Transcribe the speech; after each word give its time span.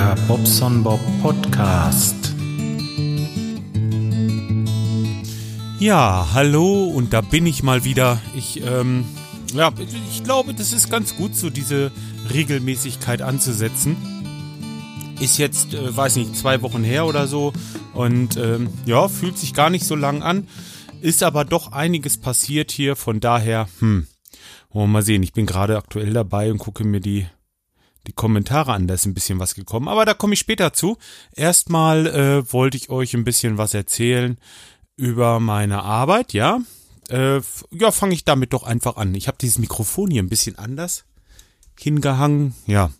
Der 0.00 0.16
Bobson 0.26 0.82
Bob 0.82 0.98
Podcast. 1.20 2.34
Ja, 5.78 6.28
hallo 6.32 6.84
und 6.84 7.12
da 7.12 7.20
bin 7.20 7.44
ich 7.44 7.62
mal 7.62 7.84
wieder. 7.84 8.18
Ich, 8.34 8.64
ähm, 8.64 9.04
ja, 9.52 9.70
ich 10.10 10.24
glaube, 10.24 10.54
das 10.54 10.72
ist 10.72 10.88
ganz 10.88 11.16
gut, 11.16 11.36
so 11.36 11.50
diese 11.50 11.92
Regelmäßigkeit 12.32 13.20
anzusetzen. 13.20 13.98
Ist 15.20 15.36
jetzt, 15.36 15.74
äh, 15.74 15.94
weiß 15.94 16.16
nicht, 16.16 16.34
zwei 16.34 16.62
Wochen 16.62 16.82
her 16.82 17.04
oder 17.04 17.26
so 17.26 17.52
und 17.92 18.38
ähm, 18.38 18.70
ja, 18.86 19.06
fühlt 19.06 19.36
sich 19.36 19.52
gar 19.52 19.68
nicht 19.68 19.84
so 19.84 19.96
lang 19.96 20.22
an. 20.22 20.48
Ist 21.02 21.22
aber 21.22 21.44
doch 21.44 21.72
einiges 21.72 22.16
passiert 22.16 22.70
hier, 22.70 22.96
von 22.96 23.20
daher, 23.20 23.68
hm, 23.80 24.06
wollen 24.70 24.88
wir 24.88 24.92
mal 24.94 25.02
sehen. 25.02 25.22
Ich 25.22 25.34
bin 25.34 25.44
gerade 25.44 25.76
aktuell 25.76 26.14
dabei 26.14 26.50
und 26.50 26.56
gucke 26.56 26.84
mir 26.84 27.00
die 27.00 27.26
die 28.06 28.12
Kommentare 28.12 28.72
an, 28.72 28.86
da 28.86 28.94
ist 28.94 29.06
ein 29.06 29.14
bisschen 29.14 29.38
was 29.38 29.54
gekommen, 29.54 29.88
aber 29.88 30.04
da 30.04 30.14
komme 30.14 30.34
ich 30.34 30.40
später 30.40 30.72
zu. 30.72 30.96
Erstmal 31.34 32.06
äh, 32.06 32.52
wollte 32.52 32.76
ich 32.76 32.90
euch 32.90 33.14
ein 33.14 33.24
bisschen 33.24 33.58
was 33.58 33.74
erzählen 33.74 34.38
über 34.96 35.40
meine 35.40 35.82
Arbeit, 35.82 36.32
ja. 36.32 36.60
Äh, 37.08 37.40
ja, 37.72 37.90
fange 37.90 38.14
ich 38.14 38.24
damit 38.24 38.52
doch 38.52 38.62
einfach 38.62 38.96
an. 38.96 39.14
Ich 39.14 39.28
habe 39.28 39.38
dieses 39.40 39.58
Mikrofon 39.58 40.10
hier 40.10 40.22
ein 40.22 40.28
bisschen 40.28 40.56
anders 40.56 41.04
hingehangen. 41.78 42.54
Ja, 42.66 42.90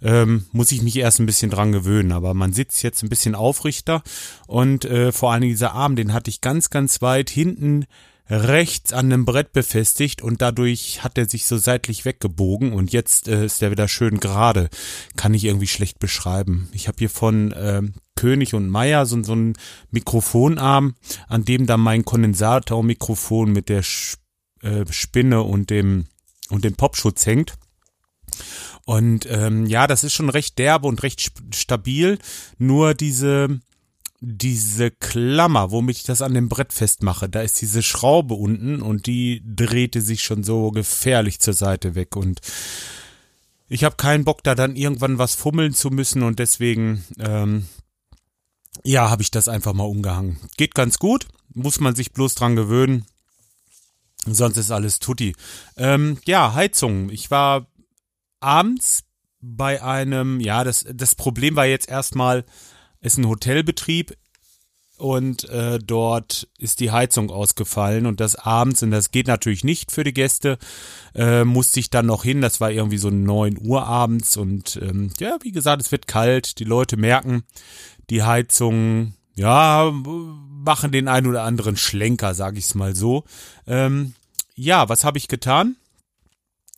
ähm, 0.00 0.46
muss 0.52 0.72
ich 0.72 0.82
mich 0.82 0.96
erst 0.96 1.18
ein 1.18 1.26
bisschen 1.26 1.50
dran 1.50 1.72
gewöhnen, 1.72 2.12
aber 2.12 2.34
man 2.34 2.52
sitzt 2.52 2.82
jetzt 2.82 3.02
ein 3.02 3.08
bisschen 3.08 3.34
aufrichter 3.34 4.02
und 4.46 4.84
äh, 4.84 5.12
vor 5.12 5.32
allem 5.32 5.42
dieser 5.42 5.72
Arm, 5.72 5.96
den 5.96 6.12
hatte 6.12 6.30
ich 6.30 6.40
ganz, 6.40 6.70
ganz 6.70 7.02
weit 7.02 7.30
hinten 7.30 7.86
rechts 8.28 8.92
an 8.92 9.06
einem 9.06 9.24
Brett 9.24 9.52
befestigt 9.52 10.22
und 10.22 10.42
dadurch 10.42 11.02
hat 11.02 11.16
er 11.16 11.28
sich 11.28 11.46
so 11.46 11.56
seitlich 11.56 12.04
weggebogen 12.04 12.72
und 12.72 12.92
jetzt 12.92 13.28
äh, 13.28 13.44
ist 13.44 13.62
er 13.62 13.70
wieder 13.70 13.88
schön 13.88 14.20
gerade. 14.20 14.68
Kann 15.16 15.34
ich 15.34 15.44
irgendwie 15.44 15.66
schlecht 15.66 15.98
beschreiben. 15.98 16.68
Ich 16.72 16.88
habe 16.88 16.98
hier 16.98 17.10
von 17.10 17.52
äh, 17.52 17.82
König 18.16 18.54
und 18.54 18.68
Meier 18.68 19.06
so, 19.06 19.22
so 19.22 19.32
einen 19.32 19.54
Mikrofonarm, 19.90 20.94
an 21.28 21.44
dem 21.44 21.66
dann 21.66 21.80
mein 21.80 22.04
Kondensatormikrofon 22.04 23.52
mit 23.52 23.68
der 23.68 23.82
äh, 24.60 24.84
Spinne 24.90 25.42
und 25.42 25.70
dem 25.70 26.06
und 26.50 26.64
dem 26.64 26.74
Popschutz 26.74 27.26
hängt. 27.26 27.54
Und 28.84 29.26
ähm, 29.30 29.66
ja, 29.66 29.86
das 29.86 30.02
ist 30.02 30.14
schon 30.14 30.30
recht 30.30 30.58
derbe 30.58 30.88
und 30.88 31.02
recht 31.02 31.30
stabil. 31.54 32.18
Nur 32.56 32.94
diese 32.94 33.60
diese 34.20 34.90
Klammer, 34.90 35.70
womit 35.70 35.98
ich 35.98 36.02
das 36.02 36.22
an 36.22 36.34
dem 36.34 36.48
Brett 36.48 36.72
festmache, 36.72 37.28
da 37.28 37.40
ist 37.42 37.60
diese 37.60 37.82
Schraube 37.82 38.34
unten 38.34 38.82
und 38.82 39.06
die 39.06 39.42
drehte 39.44 40.02
sich 40.02 40.22
schon 40.22 40.42
so 40.42 40.70
gefährlich 40.72 41.38
zur 41.38 41.54
Seite 41.54 41.94
weg 41.94 42.16
und 42.16 42.40
ich 43.68 43.84
habe 43.84 43.96
keinen 43.96 44.24
Bock, 44.24 44.42
da 44.42 44.54
dann 44.54 44.76
irgendwann 44.76 45.18
was 45.18 45.34
fummeln 45.34 45.74
zu 45.74 45.90
müssen 45.90 46.22
und 46.22 46.38
deswegen, 46.38 47.04
ähm, 47.18 47.68
ja, 48.82 49.10
habe 49.10 49.22
ich 49.22 49.30
das 49.30 49.46
einfach 49.46 49.74
mal 49.74 49.84
umgehangen. 49.84 50.38
Geht 50.56 50.74
ganz 50.74 50.98
gut, 50.98 51.28
muss 51.52 51.78
man 51.78 51.94
sich 51.94 52.12
bloß 52.12 52.34
dran 52.34 52.56
gewöhnen. 52.56 53.04
Sonst 54.26 54.56
ist 54.56 54.70
alles 54.70 54.98
tutti. 54.98 55.34
Ähm, 55.76 56.18
ja, 56.26 56.54
Heizung. 56.54 57.10
Ich 57.10 57.30
war 57.30 57.66
abends 58.40 59.04
bei 59.40 59.82
einem, 59.82 60.40
ja, 60.40 60.64
das, 60.64 60.86
das 60.92 61.14
Problem 61.14 61.54
war 61.56 61.66
jetzt 61.66 61.88
erstmal, 61.88 62.44
ist 63.00 63.18
ein 63.18 63.28
Hotelbetrieb 63.28 64.16
und 64.98 65.48
äh, 65.48 65.78
dort 65.78 66.48
ist 66.58 66.80
die 66.80 66.90
Heizung 66.90 67.30
ausgefallen 67.30 68.04
und 68.06 68.20
das 68.20 68.34
abends, 68.34 68.82
und 68.82 68.90
das 68.90 69.10
geht 69.10 69.28
natürlich 69.28 69.64
nicht 69.64 69.92
für 69.92 70.04
die 70.04 70.12
Gäste, 70.12 70.58
äh, 71.14 71.44
musste 71.44 71.80
ich 71.80 71.88
dann 71.90 72.06
noch 72.06 72.24
hin, 72.24 72.40
das 72.40 72.60
war 72.60 72.70
irgendwie 72.70 72.98
so 72.98 73.10
neun 73.10 73.56
Uhr 73.60 73.86
abends 73.86 74.36
und 74.36 74.78
ähm, 74.82 75.10
ja, 75.20 75.38
wie 75.42 75.52
gesagt, 75.52 75.82
es 75.82 75.92
wird 75.92 76.08
kalt, 76.08 76.58
die 76.58 76.64
Leute 76.64 76.96
merken, 76.96 77.44
die 78.10 78.24
Heizung, 78.24 79.14
ja, 79.36 79.92
machen 79.92 80.90
den 80.90 81.06
ein 81.06 81.26
oder 81.26 81.44
anderen 81.44 81.76
Schlenker, 81.76 82.34
sag 82.34 82.56
ich's 82.56 82.74
mal 82.74 82.96
so. 82.96 83.24
Ähm, 83.68 84.14
ja, 84.56 84.88
was 84.88 85.04
habe 85.04 85.18
ich 85.18 85.28
getan? 85.28 85.76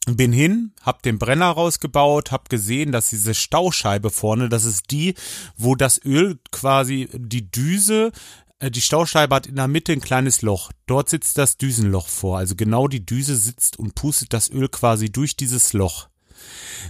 Bin 0.06 0.32
hin, 0.32 0.72
hab 0.82 1.02
den 1.02 1.18
Brenner 1.18 1.50
rausgebaut, 1.50 2.32
hab 2.32 2.48
gesehen, 2.48 2.92
dass 2.92 3.10
diese 3.10 3.34
Stauscheibe 3.34 4.10
vorne, 4.10 4.48
das 4.48 4.64
ist 4.64 4.90
die, 4.90 5.14
wo 5.56 5.74
das 5.74 6.02
Öl 6.04 6.38
quasi 6.50 7.08
die 7.12 7.50
Düse 7.50 8.12
äh, 8.60 8.70
die 8.70 8.80
Stauscheibe 8.80 9.34
hat 9.34 9.46
in 9.46 9.56
der 9.56 9.68
Mitte 9.68 9.92
ein 9.92 10.00
kleines 10.00 10.42
Loch. 10.42 10.70
Dort 10.86 11.08
sitzt 11.08 11.38
das 11.38 11.56
Düsenloch 11.56 12.08
vor. 12.08 12.38
Also 12.38 12.54
genau 12.54 12.86
die 12.86 13.04
Düse 13.04 13.36
sitzt 13.36 13.78
und 13.78 13.94
pustet 13.94 14.32
das 14.32 14.50
Öl 14.50 14.68
quasi 14.68 15.10
durch 15.10 15.36
dieses 15.36 15.72
Loch. 15.72 16.09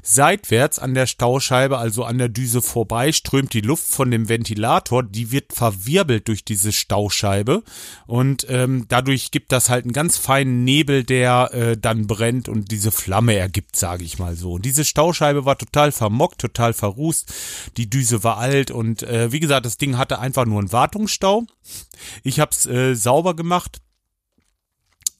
Seitwärts 0.02 0.78
an 0.78 0.94
der 0.94 1.06
Stauscheibe, 1.06 1.78
also 1.78 2.04
an 2.04 2.18
der 2.18 2.28
Düse 2.28 2.62
vorbei, 2.62 3.12
strömt 3.12 3.52
die 3.52 3.60
Luft 3.60 3.86
von 3.86 4.10
dem 4.10 4.28
Ventilator, 4.28 5.02
die 5.02 5.30
wird 5.30 5.52
verwirbelt 5.52 6.28
durch 6.28 6.44
diese 6.44 6.72
Stauscheibe 6.72 7.62
und 8.06 8.46
ähm, 8.48 8.86
dadurch 8.88 9.30
gibt 9.30 9.52
das 9.52 9.68
halt 9.68 9.84
einen 9.84 9.92
ganz 9.92 10.16
feinen 10.16 10.64
Nebel, 10.64 11.04
der 11.04 11.50
äh, 11.52 11.76
dann 11.76 12.06
brennt 12.06 12.48
und 12.48 12.70
diese 12.70 12.92
Flamme 12.92 13.36
ergibt, 13.36 13.76
sage 13.76 14.04
ich 14.04 14.18
mal 14.18 14.36
so. 14.36 14.52
Und 14.54 14.64
diese 14.64 14.84
Stauscheibe 14.84 15.44
war 15.44 15.58
total 15.58 15.92
vermockt, 15.92 16.40
total 16.40 16.72
verrußt, 16.72 17.32
die 17.76 17.90
Düse 17.90 18.24
war 18.24 18.38
alt 18.38 18.70
und 18.70 19.02
äh, 19.02 19.32
wie 19.32 19.40
gesagt, 19.40 19.66
das 19.66 19.76
Ding 19.76 19.98
hatte 19.98 20.18
einfach 20.18 20.46
nur 20.46 20.60
einen 20.60 20.72
Wartungsstau. 20.72 21.44
Ich 22.22 22.40
hab's 22.40 22.66
äh, 22.66 22.94
sauber 22.94 23.34
gemacht 23.34 23.80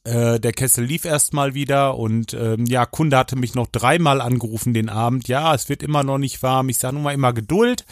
äh, 0.03 0.39
der 0.39 0.51
Kessel 0.51 0.83
lief 0.83 1.05
erstmal 1.05 1.53
wieder 1.53 1.97
und 1.97 2.33
ähm, 2.33 2.65
ja, 2.65 2.85
Kunde 2.85 3.17
hatte 3.17 3.35
mich 3.35 3.53
noch 3.53 3.67
dreimal 3.67 4.21
angerufen 4.21 4.73
den 4.73 4.89
Abend. 4.89 5.27
Ja, 5.27 5.53
es 5.53 5.69
wird 5.69 5.83
immer 5.83 6.03
noch 6.03 6.17
nicht 6.17 6.41
warm. 6.41 6.69
Ich 6.69 6.79
sage 6.79 6.95
nun 6.95 7.03
mal 7.03 7.13
immer 7.13 7.33
Geduld. 7.33 7.85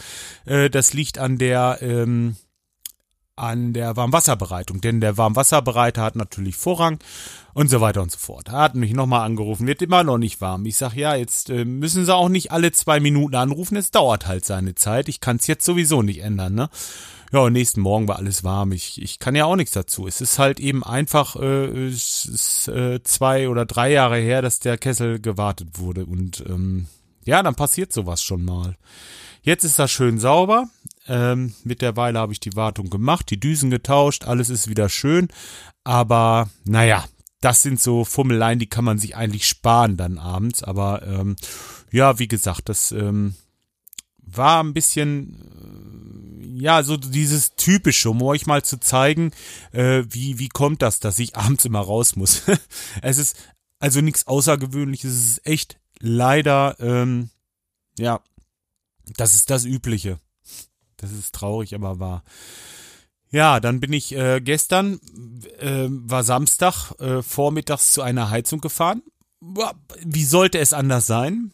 Äh, 0.45 0.69
das 0.69 0.93
liegt 0.93 1.19
an 1.19 1.37
der 1.37 1.79
ähm, 1.81 2.35
an 3.39 3.73
der 3.73 3.95
Warmwasserbereitung, 3.95 4.81
denn 4.81 4.99
der 4.99 5.17
Warmwasserbereiter 5.17 6.01
hat 6.01 6.15
natürlich 6.15 6.57
Vorrang 6.57 6.99
und 7.53 7.69
so 7.69 7.79
weiter 7.79 8.01
und 8.01 8.11
so 8.11 8.17
fort. 8.17 8.49
Er 8.49 8.59
hat 8.59 8.75
mich 8.75 8.93
nochmal 8.93 9.25
angerufen, 9.25 9.65
wird 9.65 9.81
immer 9.81 10.03
noch 10.03 10.17
nicht 10.17 10.41
warm. 10.41 10.65
Ich 10.65 10.75
sag 10.75 10.93
ja, 10.93 11.15
jetzt 11.15 11.49
äh, 11.49 11.63
müssen 11.63 12.05
sie 12.05 12.13
auch 12.13 12.29
nicht 12.29 12.51
alle 12.51 12.71
zwei 12.71 12.99
Minuten 12.99 13.35
anrufen, 13.35 13.77
es 13.77 13.91
dauert 13.91 14.27
halt 14.27 14.45
seine 14.45 14.75
Zeit. 14.75 15.09
Ich 15.09 15.21
kann 15.21 15.37
es 15.37 15.47
jetzt 15.47 15.65
sowieso 15.65 16.01
nicht 16.01 16.19
ändern, 16.19 16.53
ne? 16.53 16.69
Ja, 17.31 17.39
und 17.39 17.53
nächsten 17.53 17.81
Morgen 17.81 18.07
war 18.07 18.17
alles 18.17 18.43
warm. 18.43 18.71
Ich, 18.71 19.01
ich 19.01 19.19
kann 19.19 19.35
ja 19.35 19.45
auch 19.45 19.55
nichts 19.55 19.73
dazu. 19.73 20.07
Es 20.07 20.19
ist 20.19 20.39
halt 20.39 20.59
eben 20.59 20.83
einfach 20.83 21.35
äh, 21.35 21.87
es 21.87 22.25
ist, 22.25 22.67
äh, 22.69 23.03
zwei 23.03 23.49
oder 23.49 23.65
drei 23.65 23.91
Jahre 23.91 24.17
her, 24.17 24.41
dass 24.41 24.59
der 24.59 24.77
Kessel 24.77 25.19
gewartet 25.19 25.77
wurde. 25.77 26.05
Und 26.05 26.43
ähm, 26.47 26.87
ja, 27.25 27.43
dann 27.43 27.55
passiert 27.55 27.93
sowas 27.93 28.23
schon 28.23 28.43
mal. 28.43 28.77
Jetzt 29.41 29.63
ist 29.63 29.79
das 29.79 29.91
schön 29.91 30.19
sauber. 30.19 30.69
Ähm, 31.07 31.53
mittlerweile 31.63 32.19
habe 32.19 32.33
ich 32.33 32.39
die 32.39 32.55
Wartung 32.55 32.89
gemacht, 32.89 33.29
die 33.29 33.39
Düsen 33.39 33.69
getauscht, 33.69 34.25
alles 34.25 34.49
ist 34.49 34.67
wieder 34.67 34.89
schön. 34.89 35.27
Aber 35.83 36.49
naja, 36.65 37.05
das 37.41 37.61
sind 37.61 37.79
so 37.79 38.05
Fummeleien, 38.05 38.59
die 38.59 38.67
kann 38.67 38.83
man 38.83 38.99
sich 38.99 39.15
eigentlich 39.15 39.47
sparen 39.47 39.97
dann 39.97 40.17
abends. 40.17 40.63
Aber 40.63 41.03
ähm, 41.07 41.35
ja, 41.91 42.19
wie 42.19 42.27
gesagt, 42.27 42.69
das 42.69 42.91
ähm, 42.91 43.35
war 44.17 44.61
ein 44.63 44.73
bisschen, 44.73 45.35
ja, 46.59 46.83
so 46.83 46.97
dieses 46.97 47.55
typische, 47.55 48.09
um 48.09 48.21
euch 48.21 48.45
mal 48.45 48.63
zu 48.63 48.79
zeigen, 48.79 49.31
äh, 49.71 50.03
wie, 50.09 50.39
wie 50.39 50.49
kommt 50.49 50.81
das, 50.81 50.99
dass 50.99 51.19
ich 51.19 51.35
abends 51.35 51.65
immer 51.65 51.81
raus 51.81 52.15
muss. 52.15 52.43
es 53.01 53.17
ist 53.17 53.37
also 53.79 54.01
nichts 54.01 54.27
Außergewöhnliches, 54.27 55.11
es 55.11 55.27
ist 55.29 55.45
echt 55.45 55.79
leider, 55.99 56.75
ähm, 56.79 57.29
ja, 57.97 58.21
das 59.17 59.35
ist 59.35 59.49
das 59.49 59.65
Übliche. 59.65 60.19
Das 60.97 61.11
ist 61.11 61.33
traurig, 61.33 61.73
aber 61.75 61.99
wahr. 61.99 62.23
Ja, 63.31 63.59
dann 63.59 63.79
bin 63.79 63.93
ich 63.93 64.15
äh, 64.15 64.41
gestern, 64.41 64.99
äh, 65.59 65.87
war 65.87 66.23
Samstag, 66.23 66.91
äh, 66.99 67.21
vormittags 67.21 67.93
zu 67.93 68.01
einer 68.01 68.29
Heizung 68.29 68.59
gefahren. 68.59 69.03
Wie 70.03 70.25
sollte 70.25 70.59
es 70.59 70.73
anders 70.73 71.05
sein? 71.05 71.53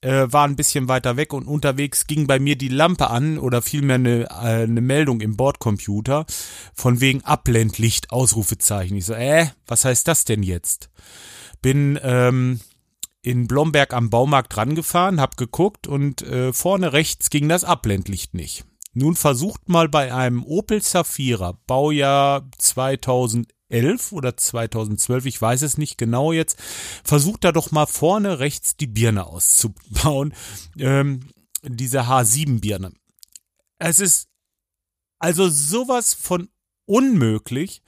Äh, 0.00 0.26
war 0.30 0.44
ein 0.44 0.56
bisschen 0.56 0.88
weiter 0.88 1.16
weg 1.16 1.32
und 1.32 1.46
unterwegs 1.46 2.06
ging 2.06 2.26
bei 2.26 2.38
mir 2.38 2.56
die 2.56 2.68
Lampe 2.68 3.10
an 3.10 3.38
oder 3.38 3.62
vielmehr 3.62 3.96
eine, 3.96 4.24
äh, 4.24 4.62
eine 4.62 4.80
Meldung 4.80 5.20
im 5.20 5.36
Bordcomputer 5.36 6.26
von 6.74 7.00
wegen 7.00 7.24
Abblendlicht, 7.24 8.10
Ausrufezeichen. 8.10 8.96
Ich 8.96 9.06
so, 9.06 9.14
äh, 9.14 9.46
was 9.66 9.84
heißt 9.84 10.06
das 10.06 10.24
denn 10.24 10.42
jetzt? 10.42 10.90
Bin 11.60 11.98
ähm, 12.02 12.60
in 13.22 13.48
Blomberg 13.48 13.92
am 13.92 14.10
Baumarkt 14.10 14.56
rangefahren, 14.56 15.20
hab 15.20 15.36
geguckt 15.36 15.86
und 15.86 16.22
äh, 16.22 16.52
vorne 16.52 16.92
rechts 16.92 17.30
ging 17.30 17.48
das 17.48 17.64
Abblendlicht 17.64 18.34
nicht. 18.34 18.64
Nun 18.94 19.16
versucht 19.16 19.68
mal 19.68 19.88
bei 19.88 20.14
einem 20.14 20.44
Opel 20.44 20.82
Zafira, 20.82 21.58
Baujahr 21.66 22.48
2011, 22.58 23.57
2011 23.68 24.12
oder 24.12 24.36
2012, 24.36 25.26
ich 25.26 25.40
weiß 25.40 25.62
es 25.62 25.78
nicht 25.78 25.98
genau 25.98 26.32
jetzt, 26.32 26.58
versucht 27.04 27.44
da 27.44 27.52
doch 27.52 27.70
mal 27.70 27.86
vorne 27.86 28.38
rechts 28.38 28.76
die 28.76 28.86
Birne 28.86 29.26
auszubauen, 29.26 30.34
ähm, 30.78 31.28
diese 31.62 32.02
H7-Birne. 32.02 32.92
Es 33.78 34.00
ist 34.00 34.28
also 35.18 35.48
sowas 35.48 36.14
von 36.14 36.48
unmöglich. 36.86 37.82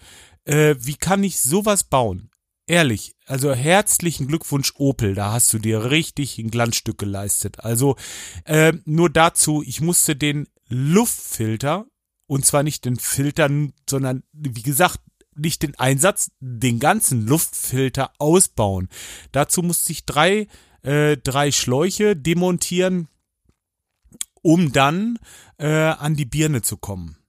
Äh, 0.44 0.76
wie 0.78 0.96
kann 0.96 1.22
ich 1.22 1.40
sowas 1.40 1.84
bauen? 1.84 2.30
ehrlich, 2.70 3.16
also 3.26 3.52
herzlichen 3.52 4.28
Glückwunsch 4.28 4.74
Opel, 4.76 5.16
da 5.16 5.32
hast 5.32 5.52
du 5.52 5.58
dir 5.58 5.90
richtig 5.90 6.38
ein 6.38 6.52
Glanzstück 6.52 6.98
geleistet. 6.98 7.58
Also 7.60 7.96
äh, 8.44 8.72
nur 8.84 9.10
dazu, 9.10 9.64
ich 9.66 9.80
musste 9.80 10.14
den 10.14 10.46
Luftfilter 10.68 11.86
und 12.28 12.46
zwar 12.46 12.62
nicht 12.62 12.84
den 12.84 12.96
Filter, 12.96 13.50
sondern 13.88 14.22
wie 14.32 14.62
gesagt 14.62 15.00
nicht 15.40 15.62
den 15.62 15.74
Einsatz, 15.78 16.30
den 16.40 16.78
ganzen 16.78 17.26
Luftfilter 17.26 18.12
ausbauen. 18.18 18.88
Dazu 19.32 19.62
musste 19.62 19.92
ich 19.92 20.04
drei 20.06 20.46
äh, 20.82 21.16
drei 21.18 21.52
Schläuche 21.52 22.16
demontieren, 22.16 23.08
um 24.42 24.72
dann 24.72 25.18
äh, 25.58 25.66
an 25.66 26.14
die 26.14 26.24
Birne 26.24 26.62
zu 26.62 26.76
kommen. 26.76 27.19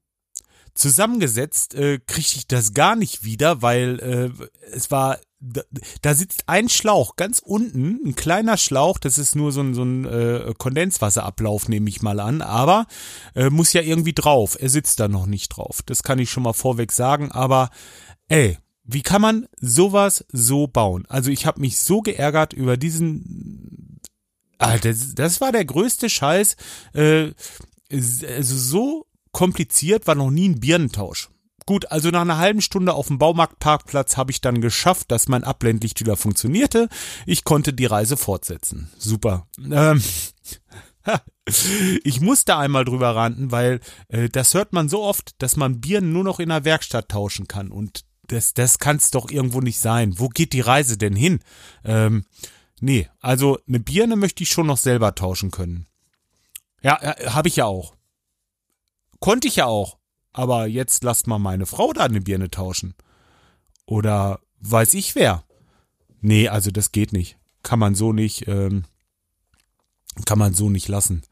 Zusammengesetzt 0.73 1.75
äh, 1.75 1.99
kriegte 1.99 2.37
ich 2.37 2.47
das 2.47 2.73
gar 2.73 2.95
nicht 2.95 3.23
wieder, 3.23 3.61
weil 3.61 3.99
äh, 3.99 4.47
es 4.73 4.91
war 4.91 5.19
da, 5.41 5.61
da 6.01 6.13
sitzt 6.13 6.43
ein 6.47 6.69
Schlauch 6.69 7.15
ganz 7.15 7.39
unten, 7.39 7.99
ein 8.05 8.15
kleiner 8.15 8.57
Schlauch, 8.57 8.99
das 8.99 9.17
ist 9.17 9.35
nur 9.35 9.51
so 9.51 9.61
ein, 9.61 9.73
so 9.73 9.83
ein 9.83 10.05
äh, 10.05 10.53
Kondenswasserablauf, 10.57 11.67
nehme 11.67 11.89
ich 11.89 12.01
mal 12.01 12.19
an, 12.19 12.41
aber 12.41 12.85
äh, 13.35 13.49
muss 13.49 13.73
ja 13.73 13.81
irgendwie 13.81 14.13
drauf. 14.13 14.55
Er 14.59 14.69
sitzt 14.69 14.99
da 14.99 15.07
noch 15.07 15.25
nicht 15.25 15.49
drauf. 15.49 15.81
Das 15.85 16.03
kann 16.03 16.19
ich 16.19 16.29
schon 16.29 16.43
mal 16.43 16.53
vorweg 16.53 16.91
sagen, 16.91 17.31
aber 17.31 17.71
ey, 18.27 18.57
wie 18.83 19.01
kann 19.01 19.21
man 19.21 19.47
sowas 19.59 20.25
so 20.31 20.67
bauen? 20.67 21.05
Also 21.07 21.31
ich 21.31 21.45
habe 21.45 21.61
mich 21.61 21.79
so 21.79 22.01
geärgert 22.01 22.53
über 22.53 22.77
diesen. 22.77 23.99
Ah, 24.59 24.77
das, 24.77 25.15
das 25.15 25.41
war 25.41 25.51
der 25.51 25.65
größte 25.65 26.09
Scheiß. 26.09 26.55
Äh, 26.93 27.31
also 27.89 28.57
so 28.57 29.05
kompliziert 29.31 30.07
war 30.07 30.15
noch 30.15 30.31
nie 30.31 30.49
ein 30.49 30.59
Birnentausch. 30.59 31.29
Gut, 31.65 31.91
also 31.91 32.09
nach 32.09 32.21
einer 32.21 32.37
halben 32.37 32.61
Stunde 32.61 32.93
auf 32.93 33.07
dem 33.07 33.19
Baumarktparkplatz 33.19 34.17
habe 34.17 34.31
ich 34.31 34.41
dann 34.41 34.61
geschafft, 34.61 35.11
dass 35.11 35.27
mein 35.27 35.43
Abblendlicht 35.43 35.99
wieder 35.99 36.17
funktionierte. 36.17 36.89
Ich 37.25 37.43
konnte 37.43 37.71
die 37.73 37.85
Reise 37.85 38.17
fortsetzen. 38.17 38.91
Super. 38.97 39.47
Ähm, 39.59 40.01
ich 42.03 42.19
musste 42.19 42.57
einmal 42.57 42.83
drüber 42.83 43.15
ranten, 43.15 43.51
weil 43.51 43.79
äh, 44.07 44.27
das 44.29 44.53
hört 44.53 44.73
man 44.73 44.89
so 44.89 45.03
oft, 45.03 45.41
dass 45.41 45.55
man 45.55 45.81
Birnen 45.81 46.13
nur 46.13 46.23
noch 46.23 46.39
in 46.39 46.49
der 46.49 46.65
Werkstatt 46.65 47.09
tauschen 47.09 47.47
kann. 47.47 47.69
Und 47.69 48.05
das, 48.27 48.53
das 48.53 48.79
kann 48.79 48.97
es 48.97 49.11
doch 49.11 49.29
irgendwo 49.29 49.61
nicht 49.61 49.79
sein. 49.79 50.17
Wo 50.17 50.29
geht 50.29 50.53
die 50.53 50.61
Reise 50.61 50.97
denn 50.97 51.15
hin? 51.15 51.39
Ähm, 51.83 52.25
nee, 52.79 53.07
also 53.19 53.59
eine 53.67 53.79
Birne 53.79 54.15
möchte 54.15 54.43
ich 54.43 54.49
schon 54.49 54.67
noch 54.67 54.77
selber 54.77 55.15
tauschen 55.15 55.51
können. 55.51 55.85
Ja, 56.81 56.99
äh, 57.01 57.29
habe 57.29 57.49
ich 57.49 57.57
ja 57.57 57.65
auch. 57.65 57.93
Konnte 59.21 59.47
ich 59.47 59.55
ja 59.55 59.67
auch. 59.67 59.97
Aber 60.33 60.67
jetzt 60.67 61.03
lasst 61.03 61.27
mal 61.27 61.39
meine 61.39 61.65
Frau 61.65 61.93
da 61.93 62.03
eine 62.03 62.21
Birne 62.21 62.49
tauschen. 62.49 62.95
Oder 63.85 64.39
weiß 64.59 64.93
ich 64.95 65.15
wer. 65.15 65.43
Nee, 66.21 66.49
also 66.49 66.71
das 66.71 66.91
geht 66.91 67.13
nicht. 67.13 67.37
Kann 67.63 67.79
man 67.79 67.95
so 67.95 68.13
nicht, 68.13 68.47
ähm, 68.47 68.85
kann 70.25 70.39
man 70.39 70.53
so 70.53 70.69
nicht 70.69 70.87
lassen. 70.87 71.23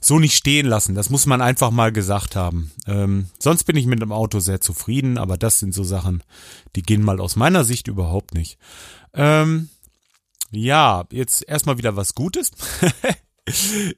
So 0.00 0.18
nicht 0.18 0.36
stehen 0.36 0.66
lassen. 0.66 0.94
Das 0.94 1.10
muss 1.10 1.26
man 1.26 1.40
einfach 1.40 1.70
mal 1.70 1.92
gesagt 1.92 2.36
haben. 2.36 2.72
Ähm, 2.86 3.28
sonst 3.38 3.64
bin 3.64 3.76
ich 3.76 3.86
mit 3.86 4.00
dem 4.00 4.12
Auto 4.12 4.40
sehr 4.40 4.60
zufrieden, 4.60 5.18
aber 5.18 5.36
das 5.36 5.58
sind 5.58 5.74
so 5.74 5.84
Sachen, 5.84 6.22
die 6.76 6.82
gehen 6.82 7.02
mal 7.02 7.20
aus 7.20 7.36
meiner 7.36 7.64
Sicht 7.64 7.88
überhaupt 7.88 8.34
nicht. 8.34 8.58
Ähm, 9.14 9.68
ja, 10.50 11.04
jetzt 11.10 11.48
erstmal 11.48 11.78
wieder 11.78 11.96
was 11.96 12.14
Gutes. 12.14 12.50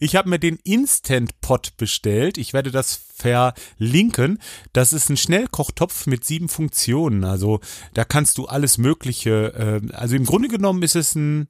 Ich 0.00 0.16
habe 0.16 0.30
mir 0.30 0.38
den 0.38 0.56
Instant 0.64 1.38
Pot 1.42 1.76
bestellt. 1.76 2.38
Ich 2.38 2.54
werde 2.54 2.70
das 2.70 2.94
verlinken. 2.94 4.38
Das 4.72 4.94
ist 4.94 5.10
ein 5.10 5.18
Schnellkochtopf 5.18 6.06
mit 6.06 6.24
sieben 6.24 6.48
Funktionen. 6.48 7.24
Also 7.24 7.60
da 7.92 8.06
kannst 8.06 8.38
du 8.38 8.46
alles 8.46 8.78
Mögliche. 8.78 9.52
Äh, 9.54 9.82
also 9.92 10.16
im 10.16 10.24
Grunde 10.24 10.48
genommen 10.48 10.82
ist 10.82 10.96
es 10.96 11.14
ein 11.14 11.48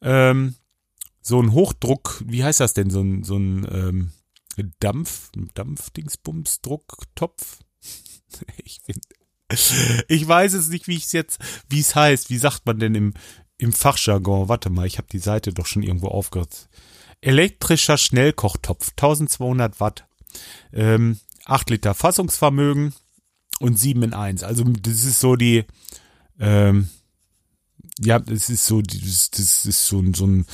ähm, 0.00 0.54
so 1.20 1.38
ein 1.40 1.52
Hochdruck. 1.52 2.22
Wie 2.26 2.44
heißt 2.44 2.60
das 2.60 2.72
denn? 2.72 2.88
So 2.88 3.02
ein 3.02 3.24
so 3.24 3.36
ein 3.36 3.66
ähm, 3.70 4.12
Dampf 4.80 5.30
Dampfdingsbums-Drucktopf. 5.54 7.58
Ich 8.64 8.82
bin 8.82 8.96
ich 10.08 10.26
weiß 10.26 10.54
es 10.54 10.68
nicht, 10.68 10.88
wie 10.88 10.96
ich 10.96 11.04
es 11.04 11.12
jetzt, 11.12 11.38
wie 11.68 11.80
es 11.80 11.94
heißt. 11.94 12.30
Wie 12.30 12.38
sagt 12.38 12.66
man 12.66 12.78
denn 12.78 12.94
im, 12.94 13.14
im 13.58 13.72
Fachjargon? 13.72 14.48
Warte 14.48 14.70
mal, 14.70 14.86
ich 14.86 14.98
habe 14.98 15.08
die 15.12 15.18
Seite 15.18 15.52
doch 15.52 15.66
schon 15.66 15.82
irgendwo 15.82 16.08
aufgehört. 16.08 16.68
Elektrischer 17.20 17.98
Schnellkochtopf, 17.98 18.90
1200 18.90 19.80
Watt, 19.80 20.06
ähm, 20.72 21.20
8 21.46 21.70
Liter 21.70 21.94
Fassungsvermögen 21.94 22.94
und 23.60 23.78
7 23.78 24.02
in 24.02 24.14
1. 24.14 24.42
Also 24.42 24.64
das 24.64 25.04
ist 25.04 25.20
so 25.20 25.36
die, 25.36 25.64
ähm, 26.38 26.88
ja, 28.00 28.18
das 28.18 28.50
ist 28.50 28.66
so, 28.66 28.82
das, 28.82 29.30
das 29.30 29.64
ist 29.66 29.86
so, 29.86 30.02
so 30.14 30.26
ein, 30.26 30.46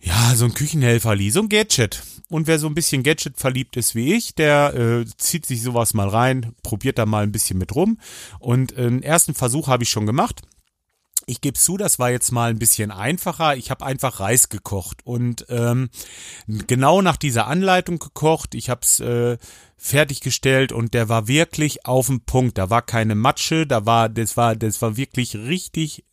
ja, 0.00 0.34
so 0.34 0.44
ein 0.44 0.54
Küchenhelferli, 0.54 1.30
so 1.30 1.40
ein 1.40 1.48
Gadget. 1.48 2.02
Und 2.30 2.46
wer 2.46 2.58
so 2.58 2.66
ein 2.66 2.74
bisschen 2.74 3.02
Gadget 3.02 3.38
verliebt 3.38 3.76
ist 3.76 3.94
wie 3.94 4.14
ich, 4.14 4.34
der 4.34 4.74
äh, 4.74 5.04
zieht 5.18 5.46
sich 5.46 5.62
sowas 5.62 5.94
mal 5.94 6.08
rein, 6.08 6.54
probiert 6.62 6.98
da 6.98 7.06
mal 7.06 7.22
ein 7.22 7.32
bisschen 7.32 7.58
mit 7.58 7.74
rum. 7.74 7.98
Und 8.38 8.76
äh, 8.76 8.86
einen 8.86 9.02
ersten 9.02 9.34
Versuch 9.34 9.68
habe 9.68 9.82
ich 9.82 9.90
schon 9.90 10.06
gemacht. 10.06 10.42
Ich 11.26 11.40
gebe 11.40 11.58
zu, 11.58 11.76
das 11.76 11.98
war 11.98 12.10
jetzt 12.10 12.32
mal 12.32 12.50
ein 12.50 12.58
bisschen 12.58 12.90
einfacher. 12.90 13.56
Ich 13.56 13.70
habe 13.70 13.84
einfach 13.84 14.20
Reis 14.20 14.48
gekocht 14.48 15.00
und 15.04 15.46
ähm, 15.48 15.88
genau 16.46 17.00
nach 17.00 17.16
dieser 17.16 17.46
Anleitung 17.46 17.98
gekocht. 17.98 18.54
Ich 18.54 18.68
habe 18.68 18.82
es 18.82 19.00
äh, 19.00 19.38
fertiggestellt 19.76 20.72
und 20.72 20.92
der 20.92 21.08
war 21.08 21.26
wirklich 21.26 21.86
auf 21.86 22.08
dem 22.08 22.20
Punkt. 22.20 22.58
Da 22.58 22.68
war 22.68 22.82
keine 22.82 23.14
Matsche, 23.14 23.66
da 23.66 23.86
war 23.86 24.08
das 24.08 24.36
war 24.36 24.54
das 24.56 24.82
war 24.82 24.96
wirklich 24.96 25.34
richtig 25.34 26.04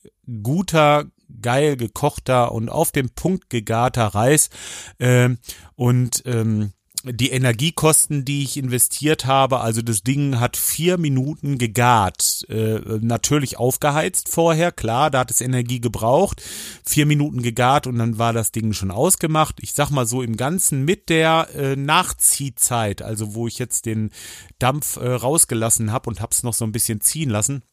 guter 0.41 1.05
geil 1.41 1.77
gekochter 1.77 2.51
und 2.51 2.69
auf 2.69 2.91
dem 2.91 3.09
Punkt 3.09 3.49
gegarter 3.49 4.07
Reis 4.07 4.49
äh, 4.97 5.29
und 5.75 6.23
ähm, 6.25 6.73
die 7.03 7.31
Energiekosten, 7.31 8.25
die 8.25 8.44
ich 8.44 8.57
investiert 8.57 9.25
habe, 9.25 9.62
also 9.62 9.81
das 9.81 10.03
Ding 10.03 10.39
hat 10.39 10.57
vier 10.57 10.98
Minuten 10.98 11.57
gegart, 11.57 12.45
äh, 12.50 12.80
natürlich 13.00 13.57
aufgeheizt 13.57 14.30
vorher, 14.30 14.71
klar, 14.71 15.09
da 15.09 15.19
hat 15.19 15.31
es 15.31 15.42
Energie 15.42 15.81
gebraucht, 15.81 16.42
vier 16.86 17.06
Minuten 17.06 17.42
gegart 17.42 17.88
und 17.88 17.98
dann 17.98 18.18
war 18.18 18.33
das 18.33 18.51
Ding 18.51 18.74
schon 18.74 18.92
ausgemacht. 18.92 19.57
Ich 19.62 19.74
sag 19.74 19.89
mal 19.89 20.06
so 20.06 20.21
im 20.21 20.38
Ganzen 20.38 20.86
mit 20.86 21.09
der 21.09 21.50
äh, 21.56 21.75
Nachziehzeit, 21.75 23.01
also 23.01 23.33
wo 23.33 23.48
ich 23.48 23.57
jetzt 23.57 23.86
den 23.86 24.12
Dampf 24.59 24.98
äh, 24.98 25.09
rausgelassen 25.09 25.92
habe 25.92 26.09
und 26.09 26.21
hab's 26.21 26.44
noch 26.44 26.53
so 26.53 26.65
ein 26.65 26.71
bisschen 26.71 27.01
ziehen 27.01 27.29
lassen, 27.29 27.63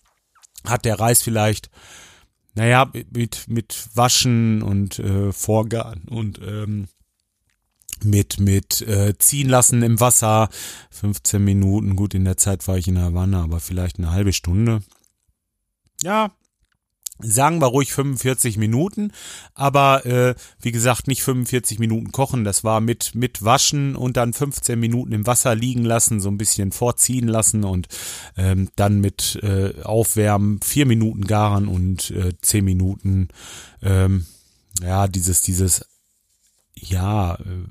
hat 0.65 0.85
der 0.85 0.99
Reis 0.99 1.23
vielleicht 1.23 1.71
naja, 2.55 2.91
mit, 3.13 3.47
mit 3.47 3.89
Waschen 3.95 4.63
und 4.63 4.99
äh, 4.99 5.33
Vorgaren 5.33 6.03
und 6.09 6.41
ähm, 6.45 6.89
mit 8.05 8.41
mit 8.41 8.83
äh, 8.83 9.17
ziehen 9.19 9.49
lassen 9.49 9.83
im 9.83 10.01
Wasser. 10.01 10.49
15 10.91 11.43
Minuten 11.43 11.97
gut 11.97 12.15
in 12.15 12.25
der 12.25 12.37
Zeit 12.37 12.67
war 12.69 12.79
ich 12.79 12.89
in 12.89 12.97
der 12.97 13.15
Wanne 13.15 13.39
aber 13.39 13.61
vielleicht 13.61 13.99
eine 13.99 14.11
halbe 14.11 14.33
Stunde. 14.33 14.81
Ja 16.03 16.31
sagen 17.21 17.61
wir 17.61 17.67
ruhig 17.67 17.93
45 17.93 18.59
Minuten, 18.59 19.13
aber 19.55 20.07
äh, 20.07 20.35
wie 20.61 20.73
gesagt 20.73 21.09
nicht 21.09 21.23
45 21.23 21.79
Minuten 21.79 22.13
kochen, 22.13 22.45
das 22.45 22.63
war 22.63 22.81
mit 22.81 23.15
mit 23.15 23.45
waschen 23.45 23.97
und 23.97 24.17
dann 24.17 24.33
15 24.33 24.79
Minuten 24.79 25.13
im 25.13 25.27
Wasser 25.27 25.55
liegen 25.55 25.85
lassen, 25.85 26.21
so 26.21 26.29
ein 26.29 26.39
bisschen 26.39 26.71
vorziehen 26.71 27.27
lassen 27.27 27.65
und 27.65 27.89
ähm, 28.37 28.69
dann 28.77 29.01
mit 29.01 29.39
äh, 29.43 29.83
aufwärmen, 29.83 30.61
vier 30.63 30.87
Minuten 30.87 31.25
garen 31.27 31.67
und 31.67 32.11
äh, 32.13 32.33
10 32.41 32.65
Minuten 32.65 33.29
ähm, 33.83 34.27
ja 34.81 35.09
dieses 35.09 35.43
dieses 35.43 35.85
ja 36.77 37.35
äh, 37.35 37.67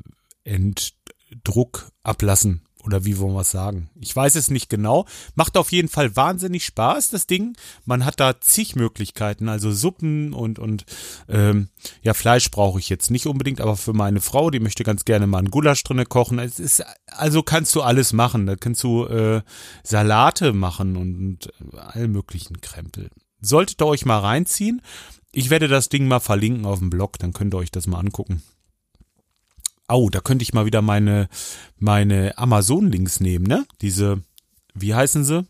Entdruck 0.48 1.92
ablassen. 2.04 2.62
Oder 2.88 3.04
wie 3.04 3.18
wollen 3.18 3.34
wir 3.34 3.42
es 3.42 3.52
sagen? 3.52 3.90
Ich 4.00 4.16
weiß 4.16 4.36
es 4.36 4.50
nicht 4.50 4.70
genau. 4.70 5.06
Macht 5.36 5.58
auf 5.58 5.74
jeden 5.74 5.90
Fall 5.90 6.16
wahnsinnig 6.16 6.64
Spaß, 6.64 7.10
das 7.10 7.28
Ding. 7.28 7.58
Man 7.86 8.06
hat 8.06 8.22
da 8.22 8.40
zig 8.40 8.78
Möglichkeiten, 8.78 9.50
also 9.50 9.74
Suppen 9.74 10.32
und, 10.32 10.58
und 10.58 10.86
ähm, 11.28 11.68
ja, 12.02 12.14
Fleisch 12.14 12.50
brauche 12.50 12.80
ich 12.80 12.88
jetzt 12.88 13.12
nicht 13.12 13.28
unbedingt, 13.28 13.60
aber 13.60 13.76
für 13.76 13.92
meine 13.92 14.22
Frau, 14.22 14.52
die 14.52 14.62
möchte 14.62 14.86
ganz 14.86 15.04
gerne 15.04 15.28
mal 15.28 15.40
einen 15.40 15.52
Gulasch 15.52 15.84
drinne 15.84 16.06
kochen. 16.06 16.40
Es 16.40 16.62
ist, 16.62 16.82
also 17.08 17.44
kannst 17.44 17.76
du 17.76 17.82
alles 17.82 18.14
machen. 18.14 18.46
Da 18.46 18.56
kannst 18.56 18.84
du 18.84 19.06
äh, 19.06 19.42
Salate 19.84 20.54
machen 20.54 20.96
und, 20.96 21.18
und 21.18 21.78
all 21.78 22.08
möglichen 22.08 22.62
Krempel. 22.62 23.10
Solltet 23.42 23.82
ihr 23.82 23.88
euch 23.88 24.06
mal 24.06 24.20
reinziehen. 24.20 24.82
Ich 25.34 25.50
werde 25.50 25.68
das 25.68 25.90
Ding 25.90 26.08
mal 26.08 26.22
verlinken 26.22 26.66
auf 26.66 26.80
dem 26.80 26.90
Blog, 26.90 27.20
dann 27.20 27.34
könnt 27.34 27.54
ihr 27.54 27.58
euch 27.58 27.72
das 27.72 27.86
mal 27.86 28.00
angucken. 28.00 28.44
Au, 29.88 30.10
da 30.10 30.20
könnte 30.20 30.44
ich 30.44 30.54
mal 30.54 30.66
wieder 30.66 30.82
meine, 30.82 31.30
meine 31.78 32.38
Amazon-Links 32.38 33.20
nehmen, 33.22 33.46
ne? 33.46 33.66
Diese, 33.82 34.22
wie 34.74 34.94
heißen 34.94 35.24
sie? 35.24 35.48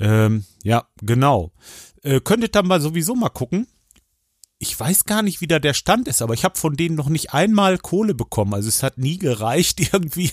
Ähm, 0.00 0.44
ja, 0.62 0.86
genau. 1.02 1.52
Äh, 2.02 2.20
könntet 2.20 2.54
dann 2.54 2.66
mal 2.66 2.80
sowieso 2.80 3.14
mal 3.14 3.28
gucken. 3.28 3.66
Ich 4.58 4.78
weiß 4.78 5.04
gar 5.04 5.22
nicht, 5.22 5.40
wie 5.40 5.46
da 5.46 5.58
der 5.58 5.74
Stand 5.74 6.08
ist, 6.08 6.22
aber 6.22 6.34
ich 6.34 6.44
habe 6.44 6.58
von 6.58 6.76
denen 6.76 6.96
noch 6.96 7.08
nicht 7.08 7.32
einmal 7.32 7.78
Kohle 7.78 8.14
bekommen. 8.14 8.54
Also 8.54 8.68
es 8.68 8.82
hat 8.82 8.98
nie 8.98 9.18
gereicht 9.18 9.80
irgendwie, 9.92 10.32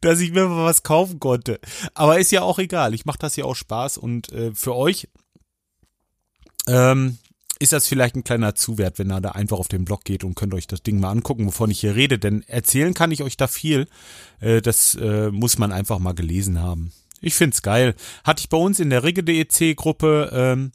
dass 0.00 0.20
ich 0.20 0.32
mir 0.32 0.46
mal 0.46 0.64
was 0.64 0.84
kaufen 0.84 1.18
konnte. 1.20 1.58
Aber 1.94 2.18
ist 2.18 2.32
ja 2.32 2.42
auch 2.42 2.58
egal. 2.58 2.94
Ich 2.94 3.04
mache 3.06 3.18
das 3.18 3.36
ja 3.36 3.44
auch 3.44 3.56
Spaß 3.56 3.98
und 3.98 4.30
äh, 4.32 4.54
für 4.54 4.74
euch 4.74 5.08
ähm, 6.66 7.18
ist 7.64 7.72
das 7.72 7.88
vielleicht 7.88 8.14
ein 8.14 8.24
kleiner 8.24 8.54
Zuwert, 8.54 8.98
wenn 8.98 9.10
ihr 9.10 9.20
da 9.20 9.30
einfach 9.30 9.58
auf 9.58 9.68
den 9.68 9.84
Blog 9.84 10.04
geht 10.04 10.22
und 10.22 10.36
könnt 10.36 10.54
euch 10.54 10.66
das 10.66 10.82
Ding 10.82 11.00
mal 11.00 11.10
angucken, 11.10 11.46
wovon 11.46 11.70
ich 11.70 11.80
hier 11.80 11.96
rede. 11.96 12.18
Denn 12.18 12.44
erzählen 12.46 12.94
kann 12.94 13.10
ich 13.10 13.22
euch 13.22 13.36
da 13.36 13.48
viel. 13.48 13.88
Äh, 14.40 14.60
das 14.60 14.94
äh, 14.94 15.30
muss 15.30 15.58
man 15.58 15.72
einfach 15.72 15.98
mal 15.98 16.14
gelesen 16.14 16.60
haben. 16.60 16.92
Ich 17.24 17.34
find's 17.34 17.62
geil. 17.62 17.94
Hatte 18.22 18.40
ich 18.40 18.50
bei 18.50 18.58
uns 18.58 18.78
in 18.80 18.90
der 18.90 19.02
Rigge.dec-Gruppe 19.02 20.30
ähm, 20.32 20.72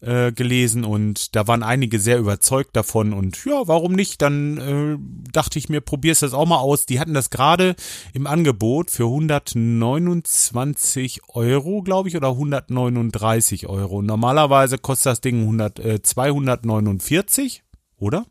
äh, 0.00 0.30
gelesen 0.30 0.84
und 0.84 1.34
da 1.34 1.48
waren 1.48 1.64
einige 1.64 1.98
sehr 1.98 2.18
überzeugt 2.18 2.76
davon 2.76 3.12
und 3.12 3.44
ja, 3.44 3.66
warum 3.66 3.94
nicht? 3.94 4.22
Dann 4.22 4.58
äh, 4.58 4.96
dachte 5.32 5.58
ich 5.58 5.68
mir, 5.68 5.80
probier's 5.80 6.20
das 6.20 6.34
auch 6.34 6.46
mal 6.46 6.58
aus. 6.58 6.86
Die 6.86 7.00
hatten 7.00 7.14
das 7.14 7.30
gerade 7.30 7.74
im 8.12 8.28
Angebot 8.28 8.92
für 8.92 9.06
129 9.06 11.22
Euro, 11.30 11.82
glaube 11.82 12.08
ich, 12.08 12.16
oder 12.16 12.28
139 12.28 13.66
Euro. 13.66 14.00
Normalerweise 14.00 14.78
kostet 14.78 15.06
das 15.06 15.20
Ding 15.20 15.40
100, 15.40 15.80
äh, 15.80 16.00
249, 16.00 17.64
oder? 17.98 18.24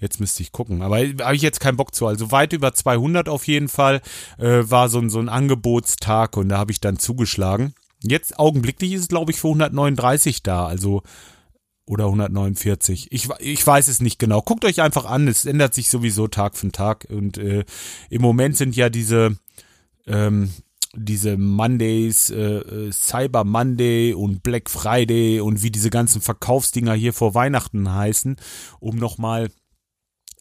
Jetzt 0.00 0.20
müsste 0.20 0.42
ich 0.42 0.52
gucken. 0.52 0.82
Aber 0.82 0.98
habe 0.98 1.36
ich 1.36 1.42
jetzt 1.42 1.60
keinen 1.60 1.76
Bock 1.76 1.94
zu. 1.94 2.06
Also 2.06 2.30
weit 2.30 2.52
über 2.52 2.72
200 2.72 3.28
auf 3.28 3.46
jeden 3.46 3.68
Fall 3.68 4.00
äh, 4.38 4.62
war 4.62 4.88
so 4.88 4.98
ein, 4.98 5.10
so 5.10 5.18
ein 5.18 5.28
Angebotstag 5.28 6.36
und 6.36 6.48
da 6.48 6.58
habe 6.58 6.72
ich 6.72 6.80
dann 6.80 6.98
zugeschlagen. 6.98 7.74
Jetzt 8.02 8.38
augenblicklich 8.38 8.92
ist 8.92 9.02
es, 9.02 9.08
glaube 9.08 9.32
ich, 9.32 9.38
für 9.38 9.48
139 9.48 10.42
da. 10.42 10.66
Also 10.66 11.02
oder 11.84 12.04
149. 12.04 13.08
Ich, 13.10 13.28
ich 13.40 13.66
weiß 13.66 13.88
es 13.88 14.00
nicht 14.00 14.18
genau. 14.18 14.42
Guckt 14.42 14.64
euch 14.64 14.82
einfach 14.82 15.06
an. 15.06 15.26
Es 15.26 15.46
ändert 15.46 15.74
sich 15.74 15.88
sowieso 15.88 16.28
Tag 16.28 16.56
für 16.56 16.70
Tag. 16.70 17.06
Und 17.10 17.38
äh, 17.38 17.64
im 18.10 18.22
Moment 18.22 18.56
sind 18.56 18.76
ja 18.76 18.90
diese 18.90 19.36
ähm, 20.06 20.50
diese 20.94 21.36
Mondays, 21.36 22.30
äh, 22.30 22.58
äh, 22.58 22.92
Cyber 22.92 23.44
Monday 23.44 24.14
und 24.14 24.42
Black 24.42 24.70
Friday 24.70 25.40
und 25.40 25.62
wie 25.62 25.70
diese 25.70 25.90
ganzen 25.90 26.20
Verkaufsdinger 26.20 26.94
hier 26.94 27.12
vor 27.12 27.34
Weihnachten 27.34 27.92
heißen, 27.92 28.36
um 28.80 28.96
nochmal 28.96 29.50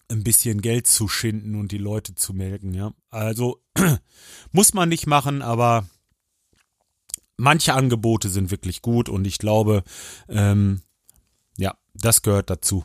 ein 0.09 0.23
bisschen 0.23 0.61
Geld 0.61 0.87
zu 0.87 1.07
schinden 1.07 1.55
und 1.55 1.71
die 1.71 1.77
Leute 1.77 2.15
zu 2.15 2.33
melken, 2.33 2.73
ja. 2.73 2.93
Also 3.09 3.61
muss 4.51 4.73
man 4.73 4.89
nicht 4.89 5.07
machen, 5.07 5.41
aber 5.41 5.87
manche 7.35 7.73
Angebote 7.73 8.29
sind 8.29 8.51
wirklich 8.51 8.81
gut 8.81 9.09
und 9.09 9.25
ich 9.27 9.37
glaube, 9.37 9.83
ähm, 10.29 10.81
ja, 11.57 11.75
das 11.93 12.21
gehört 12.21 12.49
dazu. 12.49 12.83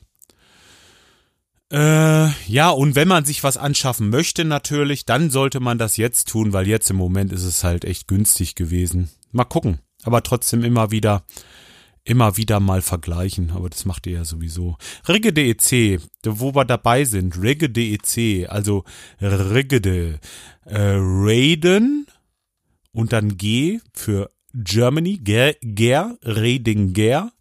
Äh, 1.72 2.28
ja, 2.50 2.68
und 2.68 2.96
wenn 2.96 3.08
man 3.08 3.24
sich 3.24 3.42
was 3.42 3.56
anschaffen 3.56 4.10
möchte 4.10 4.44
natürlich, 4.44 5.06
dann 5.06 5.30
sollte 5.30 5.58
man 5.58 5.78
das 5.78 5.96
jetzt 5.96 6.28
tun, 6.28 6.52
weil 6.52 6.68
jetzt 6.68 6.90
im 6.90 6.96
Moment 6.96 7.32
ist 7.32 7.44
es 7.44 7.64
halt 7.64 7.86
echt 7.86 8.08
günstig 8.08 8.54
gewesen. 8.54 9.10
Mal 9.30 9.44
gucken. 9.44 9.78
Aber 10.02 10.22
trotzdem 10.22 10.64
immer 10.64 10.90
wieder 10.90 11.24
immer 12.04 12.37
wieder 12.37 12.61
mal 12.61 12.82
vergleichen, 12.82 13.50
aber 13.50 13.71
das 13.71 13.85
macht 13.85 14.06
ihr 14.06 14.14
ja 14.14 14.25
sowieso. 14.25 14.76
Rigge.dec, 15.09 16.00
wo 16.25 16.54
wir 16.54 16.64
dabei 16.64 17.04
sind, 17.04 17.40
Rigge.dec, 17.40 18.49
also 18.49 18.85
Rigge, 19.21 20.18
äh, 20.64 20.97
Raiden 20.99 22.06
und 22.92 23.12
dann 23.12 23.37
G 23.37 23.80
für 23.94 24.30
Germany, 24.54 25.18
ger, 25.18 25.54
ger 25.62 26.18
Redinger, 26.23 27.32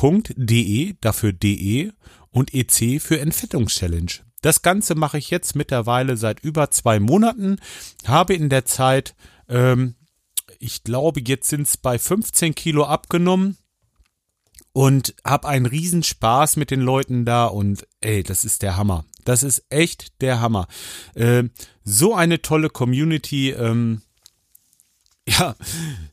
.de, 0.00 0.94
dafür 1.00 1.32
de 1.32 1.90
und 2.30 2.54
EC 2.54 3.00
für 3.00 3.18
Entfettungschallenge. 3.18 4.20
Das 4.42 4.62
Ganze 4.62 4.94
mache 4.94 5.18
ich 5.18 5.30
jetzt 5.30 5.56
mittlerweile 5.56 6.16
seit 6.16 6.38
über 6.40 6.70
zwei 6.70 7.00
Monaten, 7.00 7.56
habe 8.06 8.34
in 8.34 8.48
der 8.48 8.64
Zeit, 8.64 9.16
ähm, 9.48 9.96
ich 10.60 10.84
glaube, 10.84 11.20
jetzt 11.26 11.48
sind 11.48 11.62
es 11.62 11.76
bei 11.76 11.98
15 11.98 12.54
Kilo 12.54 12.84
abgenommen 12.84 13.58
und 14.72 15.14
hab 15.24 15.44
einen 15.44 15.66
Riesenspaß 15.66 16.56
mit 16.56 16.70
den 16.70 16.80
Leuten 16.80 17.24
da 17.24 17.46
und 17.46 17.86
ey, 18.00 18.22
das 18.22 18.44
ist 18.44 18.62
der 18.62 18.76
Hammer. 18.76 19.04
Das 19.24 19.42
ist 19.42 19.64
echt 19.68 20.20
der 20.20 20.40
Hammer. 20.40 20.68
Äh, 21.14 21.44
so 21.84 22.14
eine 22.14 22.40
tolle 22.42 22.70
Community. 22.70 23.50
Ähm, 23.50 24.02
ja, 25.28 25.54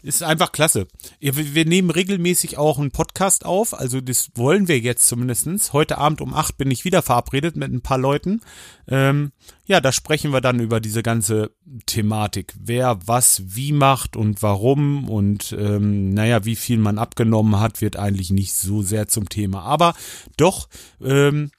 ist 0.03 0.23
einfach 0.23 0.51
klasse. 0.51 0.87
Wir 1.19 1.65
nehmen 1.65 1.89
regelmäßig 1.89 2.57
auch 2.57 2.79
einen 2.79 2.91
Podcast 2.91 3.45
auf, 3.45 3.73
also 3.73 4.01
das 4.01 4.29
wollen 4.35 4.67
wir 4.67 4.79
jetzt 4.79 5.07
zumindestens. 5.07 5.73
Heute 5.73 5.97
Abend 5.97 6.21
um 6.21 6.33
acht 6.33 6.57
bin 6.57 6.69
ich 6.69 6.85
wieder 6.85 7.01
verabredet 7.01 7.55
mit 7.55 7.71
ein 7.71 7.81
paar 7.81 7.97
Leuten. 7.97 8.41
Ähm, 8.87 9.31
ja, 9.65 9.79
da 9.79 9.91
sprechen 9.91 10.31
wir 10.31 10.41
dann 10.41 10.59
über 10.59 10.79
diese 10.79 11.01
ganze 11.01 11.51
Thematik. 11.85 12.53
Wer 12.59 12.99
was 13.05 13.43
wie 13.45 13.71
macht 13.71 14.15
und 14.15 14.41
warum 14.41 15.09
und 15.09 15.55
ähm, 15.57 16.13
naja, 16.13 16.45
wie 16.45 16.55
viel 16.55 16.77
man 16.77 16.97
abgenommen 16.97 17.59
hat, 17.59 17.81
wird 17.81 17.97
eigentlich 17.97 18.31
nicht 18.31 18.53
so 18.53 18.81
sehr 18.81 19.07
zum 19.07 19.29
Thema. 19.29 19.63
Aber 19.63 19.93
doch, 20.37 20.67
ähm, 21.01 21.51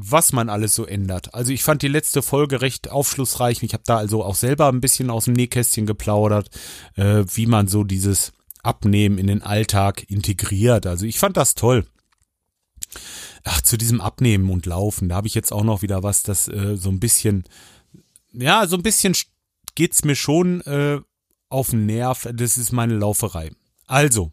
was 0.00 0.32
man 0.32 0.48
alles 0.48 0.74
so 0.74 0.86
ändert. 0.86 1.34
Also 1.34 1.52
ich 1.52 1.64
fand 1.64 1.82
die 1.82 1.88
letzte 1.88 2.22
Folge 2.22 2.60
recht 2.60 2.90
aufschlussreich. 2.90 3.62
Ich 3.62 3.72
habe 3.72 3.82
da 3.84 3.96
also 3.98 4.24
auch 4.24 4.36
selber 4.36 4.68
ein 4.68 4.80
bisschen 4.80 5.10
aus 5.10 5.24
dem 5.24 5.34
Nähkästchen 5.34 5.86
geplaudert, 5.86 6.50
äh, 6.94 7.24
wie 7.34 7.46
man 7.46 7.66
so 7.66 7.82
dieses 7.82 8.32
Abnehmen 8.62 9.18
in 9.18 9.26
den 9.26 9.42
Alltag 9.42 10.08
integriert. 10.08 10.86
Also 10.86 11.04
ich 11.04 11.18
fand 11.18 11.36
das 11.36 11.54
toll. 11.54 11.84
Ach, 13.42 13.60
zu 13.60 13.76
diesem 13.76 14.00
Abnehmen 14.00 14.50
und 14.50 14.66
Laufen, 14.66 15.08
da 15.08 15.16
habe 15.16 15.26
ich 15.26 15.34
jetzt 15.34 15.52
auch 15.52 15.64
noch 15.64 15.82
wieder 15.82 16.02
was, 16.02 16.22
das 16.22 16.48
äh, 16.48 16.76
so 16.76 16.90
ein 16.90 17.00
bisschen, 17.00 17.44
ja, 18.32 18.66
so 18.66 18.76
ein 18.76 18.82
bisschen 18.82 19.14
geht's 19.74 20.04
mir 20.04 20.16
schon 20.16 20.60
äh, 20.62 21.00
auf 21.48 21.70
den 21.70 21.86
Nerv. 21.86 22.28
Das 22.32 22.56
ist 22.56 22.72
meine 22.72 22.96
Lauferei. 22.96 23.50
Also, 23.86 24.32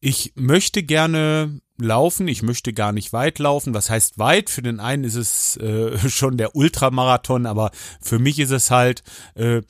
ich 0.00 0.32
möchte 0.34 0.82
gerne 0.82 1.60
laufen, 1.82 2.28
ich 2.28 2.42
möchte 2.42 2.72
gar 2.72 2.92
nicht 2.92 3.12
weit 3.12 3.38
laufen. 3.38 3.74
Was 3.74 3.90
heißt 3.90 4.18
weit? 4.18 4.50
Für 4.50 4.62
den 4.62 4.80
einen 4.80 5.04
ist 5.04 5.16
es 5.16 5.56
äh, 5.56 5.98
schon 6.08 6.36
der 6.36 6.56
Ultramarathon, 6.56 7.46
aber 7.46 7.70
für 8.00 8.18
mich 8.18 8.38
ist 8.38 8.50
es 8.50 8.70
halt 8.70 9.02
äh, 9.34 9.62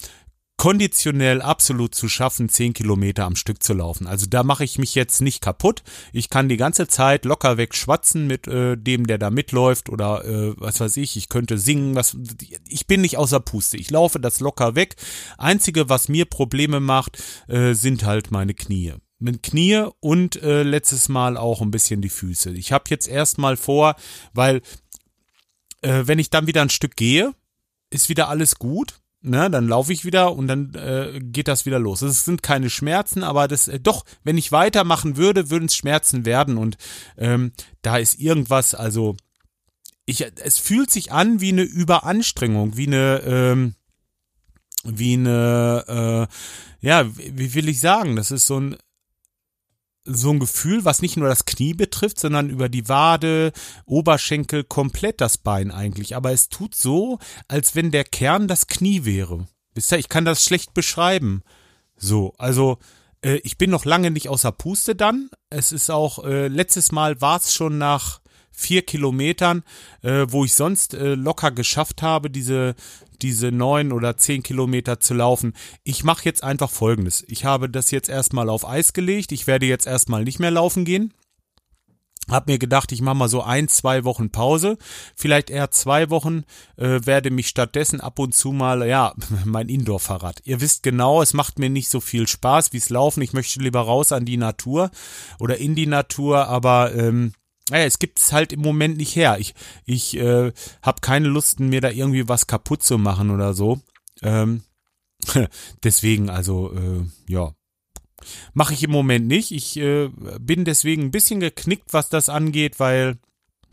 konditionell 0.63 1.43
absolut 1.43 1.93
zu 1.93 2.09
schaffen, 2.09 2.49
zehn 2.49 2.73
Kilometer 2.73 3.25
am 3.25 3.35
Stück 3.35 3.65
zu 3.65 3.75
laufen. 3.75 4.07
Also 4.07 4.27
da 4.27 4.45
mache 4.45 4.63
ich 4.63 4.79
mich 4.79 4.95
jetzt 4.95 5.21
nicht 5.21 5.41
kaputt. 5.41 5.83
Ich 6.13 6.31
kann 6.31 6.49
die 6.49 6.57
ganze 6.57 6.87
Zeit 6.87 7.25
locker 7.25 7.57
weg 7.57 7.75
schwatzen 7.75 8.29
mit 8.29 8.47
äh, 8.47 8.77
dem, 8.77 9.09
der 9.09 9.19
da 9.19 9.31
mitläuft 9.31 9.89
oder 9.89 10.25
äh, 10.25 10.55
was 10.57 10.79
weiß 10.79 10.99
ich. 10.99 11.17
Ich 11.17 11.29
könnte 11.29 11.59
singen. 11.59 11.97
Was, 11.97 12.17
ich 12.69 12.87
bin 12.87 13.01
nicht 13.01 13.19
außer 13.19 13.41
Puste. 13.41 13.77
Ich 13.77 13.91
laufe 13.91 14.21
das 14.21 14.39
locker 14.39 14.77
weg. 14.77 14.95
Einzige, 15.37 15.89
was 15.89 16.09
mir 16.09 16.27
Probleme 16.27 16.79
macht, 16.79 17.21
äh, 17.49 17.73
sind 17.73 18.05
halt 18.05 18.31
meine 18.31 18.55
Knie 18.55 18.95
mit 19.23 19.43
Knie 19.43 19.87
und 20.01 20.43
äh, 20.43 20.63
letztes 20.63 21.09
Mal 21.09 21.37
auch 21.37 21.61
ein 21.63 21.71
bisschen 21.71 22.03
die 22.03 22.09
Füße. 22.09 22.51
Ich 22.53 22.73
habe 22.73 22.85
jetzt 22.89 23.09
erstmal 23.09 23.57
vor, 23.57 23.97
weil 24.35 24.63
äh, 25.83 26.03
wenn 26.07 26.19
ich 26.19 26.31
dann 26.31 26.47
wieder 26.47 26.63
ein 26.63 26.71
Stück 26.71 26.97
gehe, 26.97 27.33
ist 27.91 28.09
wieder 28.09 28.29
alles 28.29 28.57
gut. 28.57 28.99
Ne, 29.25 29.49
dann 29.51 29.69
laufe 29.69 29.93
ich 29.93 30.05
wieder 30.05 30.35
und 30.35 30.49
dann 30.49 30.75
äh, 30.75 31.21
geht 31.23 31.47
das 31.47 31.65
wieder 31.65 31.79
los. 31.79 32.03
Es 32.03 32.25
sind 32.25 32.43
keine 32.43 32.69
Schmerzen, 32.69 33.23
aber 33.23 33.47
das 33.47 33.69
äh, 33.69 33.79
doch, 33.79 34.05
wenn 34.25 34.37
ich 34.37 34.51
weitermachen 34.51 35.17
würde, 35.17 35.49
würden 35.49 35.67
es 35.67 35.77
Schmerzen 35.77 36.25
werden 36.25 36.59
und 36.59 36.77
ähm, 37.17 37.53
da 37.83 37.99
ist 37.99 38.19
irgendwas, 38.19 38.75
also 38.75 39.17
ich, 40.07 40.27
es 40.43 40.59
fühlt 40.59 40.91
sich 40.91 41.13
an 41.13 41.41
wie 41.41 41.53
eine 41.53 41.63
Überanstrengung, 41.63 42.77
wie 42.77 42.89
eine 42.89 43.23
ähm, 43.25 43.75
wie 44.83 45.15
eine 45.15 46.29
äh, 46.83 46.87
ja, 46.87 47.17
wie 47.17 47.55
will 47.55 47.69
ich 47.69 47.79
sagen, 47.79 48.17
das 48.17 48.33
ist 48.33 48.49
so 48.49 48.59
ein 48.59 48.77
so 50.05 50.31
ein 50.31 50.41
Gefühl, 50.41 50.85
was 50.85 51.03
nicht 51.03 51.17
nur 51.17 51.29
das 51.29 51.45
Knie 51.45 51.75
betrifft, 51.75 52.19
sondern 52.19 52.51
über 52.51 52.69
die 52.69 52.89
Wade, 52.89 53.53
Oberschenkel, 53.85 54.65
komplett 54.65 55.21
das 55.21 55.39
Bein 55.39 55.71
eigentlich. 55.71 56.17
Aber 56.17 56.33
es 56.33 56.49
tut 56.49 56.75
so, 56.75 57.19
als 57.49 57.75
wenn 57.75 57.91
der 57.91 58.05
Kern 58.05 58.49
das 58.49 58.67
Knie 58.67 59.05
wäre. 59.05 59.47
Wisst 59.75 59.93
ihr, 59.93 59.99
ich 59.99 60.09
kann 60.09 60.25
das 60.25 60.45
schlecht 60.45 60.75
beschreiben. 60.75 61.43
So, 61.97 62.35
also 62.39 62.79
äh, 63.25 63.37
ich 63.45 63.59
bin 63.59 63.71
noch 63.71 63.85
lange 63.85 64.11
nicht 64.11 64.29
außer 64.29 64.53
Puste 64.53 64.95
dann. 64.97 65.31
Es 65.51 65.73
ist 65.73 65.91
auch, 65.91 66.25
äh, 66.25 66.49
letztes 66.49 66.93
Mal 66.93 67.21
war 67.21 67.39
es 67.39 67.55
schon 67.55 67.79
nach 67.79 68.22
vier 68.53 68.83
Kilometern, 68.83 69.63
äh, 70.03 70.27
wo 70.29 70.45
ich 70.45 70.55
sonst 70.55 70.95
äh, 70.95 71.15
locker 71.15 71.51
geschafft 71.51 72.03
habe, 72.03 72.31
diese 72.31 72.75
diese 73.23 73.53
neun 73.53 73.93
oder 73.93 74.17
zehn 74.17 74.43
Kilometer 74.43 75.01
zu 75.01 75.15
laufen. 75.15 75.55
Ich 75.85 76.05
mache 76.05 76.25
jetzt 76.25 76.43
einfach 76.43 76.71
Folgendes. 76.71 77.25
Ich 77.29 77.45
habe 77.45 77.71
das 77.71 77.91
jetzt 77.91 78.09
erstmal 78.09 78.51
auf 78.51 78.69
Eis 78.69 78.93
gelegt. 78.93 79.33
Ich 79.33 79.47
werde 79.47 79.67
jetzt 79.67 79.87
erstmal 79.87 80.25
nicht 80.25 80.41
mehr 80.41 80.51
laufen 80.51 80.85
gehen. 80.85 81.15
Hab 82.29 82.47
mir 82.47 82.59
gedacht, 82.59 82.93
ich 82.93 83.03
mache 83.03 83.17
mal 83.17 83.29
so 83.29 83.43
ein, 83.43 83.67
zwei 83.67 84.05
Wochen 84.05 84.31
Pause, 84.31 84.79
vielleicht 85.17 85.51
eher 85.51 85.73
zwei 85.73 86.09
Wochen, 86.09 86.45
äh, 86.77 87.01
werde 87.05 87.31
mich 87.31 87.49
stattdessen 87.49 88.01
ab 88.01 88.21
und 88.21 88.33
zu 88.33 88.53
mal, 88.53 88.87
ja, 88.87 89.13
mein 89.45 89.69
Indoor-Fahrrad. 89.69 90.41
Ihr 90.45 90.61
wisst 90.61 90.85
genau, 90.85 91.21
es 91.21 91.35
macht 91.35 91.59
mir 91.59 91.69
nicht 91.69 91.89
so 91.89 92.01
viel 92.01 92.29
Spaß 92.29 92.73
wie's 92.73 92.91
Laufen. 92.91 93.23
Ich 93.23 93.33
möchte 93.33 93.59
lieber 93.59 93.81
raus 93.81 94.13
an 94.13 94.25
die 94.25 94.37
Natur 94.37 94.91
oder 95.41 95.57
in 95.59 95.75
die 95.75 95.89
Natur, 95.89 96.47
aber 96.47 96.95
ähm, 96.95 97.33
naja, 97.71 97.85
es 97.85 97.99
gibt's 97.99 98.33
halt 98.33 98.53
im 98.53 98.61
Moment 98.61 98.97
nicht 98.97 99.17
her. 99.17 99.39
Ich, 99.39 99.55
ich 99.85 100.17
äh, 100.17 100.53
habe 100.83 101.01
keine 101.01 101.29
Lust, 101.29 101.61
mir 101.61 101.81
da 101.81 101.91
irgendwie 101.91 102.29
was 102.29 102.47
kaputt 102.47 102.83
zu 102.83 102.99
machen 102.99 103.31
oder 103.31 103.55
so. 103.55 103.81
Ähm, 104.23 104.63
deswegen, 105.85 106.29
also, 106.31 106.73
äh, 106.73 107.05
ja, 107.29 107.55
Mache 108.55 108.75
ich 108.75 108.83
im 108.83 108.91
Moment 108.91 109.27
nicht. 109.27 109.51
Ich 109.51 109.77
äh, 109.77 110.09
bin 110.41 110.65
deswegen 110.65 111.03
ein 111.03 111.11
bisschen 111.11 111.41
geknickt, 111.41 111.93
was 111.93 112.09
das 112.09 112.29
angeht, 112.29 112.81
weil 112.81 113.19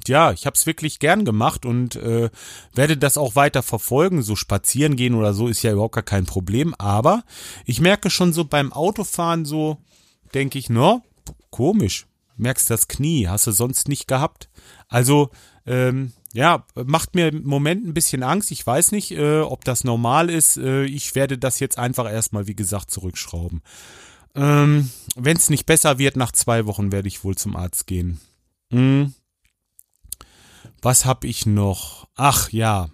ja, 0.08 0.32
ich 0.32 0.46
habe 0.46 0.56
es 0.56 0.66
wirklich 0.66 1.00
gern 1.00 1.26
gemacht 1.26 1.66
und 1.66 1.98
äh, 1.98 2.30
werde 2.74 2.98
das 2.98 3.18
auch 3.18 3.36
weiter 3.36 3.62
verfolgen. 3.62 4.22
So 4.22 4.36
spazieren 4.36 4.96
gehen 4.96 5.14
oder 5.14 5.34
so 5.34 5.48
ist 5.48 5.62
ja 5.62 5.74
überhaupt 5.74 5.96
gar 5.96 6.04
kein 6.04 6.26
Problem. 6.26 6.74
Aber 6.78 7.24
ich 7.66 7.82
merke 7.82 8.10
schon 8.10 8.34
so 8.34 8.46
beim 8.46 8.72
Autofahren 8.72 9.46
so, 9.46 9.78
denke 10.34 10.58
ich, 10.58 10.70
no, 10.70 11.04
komisch. 11.50 12.08
Merkst 12.40 12.70
das 12.70 12.88
Knie, 12.88 13.28
hast 13.28 13.48
du 13.48 13.52
sonst 13.52 13.90
nicht 13.90 14.08
gehabt. 14.08 14.50
Also, 14.88 15.30
ähm, 15.66 16.14
ja, 16.34 16.66
macht 16.74 17.16
mir 17.16 17.28
im 17.28 17.44
Moment 17.44 17.86
ein 17.86 17.94
bisschen 17.94 18.24
Angst. 18.24 18.52
Ich 18.52 18.66
weiß 18.66 18.94
nicht, 18.94 19.12
äh, 19.12 19.42
ob 19.42 19.66
das 19.66 19.84
normal 19.84 20.30
ist. 20.30 20.58
Äh, 20.58 20.86
ich 20.86 21.16
werde 21.16 21.38
das 21.38 21.60
jetzt 21.60 21.78
einfach 21.78 22.10
erstmal, 22.10 22.48
wie 22.48 22.56
gesagt, 22.56 22.92
zurückschrauben. 22.92 23.62
Ähm, 24.36 24.90
Wenn 25.16 25.36
es 25.36 25.50
nicht 25.50 25.66
besser 25.66 25.98
wird, 25.98 26.16
nach 26.16 26.32
zwei 26.32 26.66
Wochen 26.66 26.92
werde 26.92 27.08
ich 27.08 27.24
wohl 27.24 27.36
zum 27.36 27.56
Arzt 27.56 27.88
gehen. 27.88 28.20
Hm. 28.72 29.14
Was 30.82 31.06
hab 31.06 31.26
ich 31.26 31.46
noch? 31.46 32.08
Ach 32.16 32.50
ja. 32.52 32.90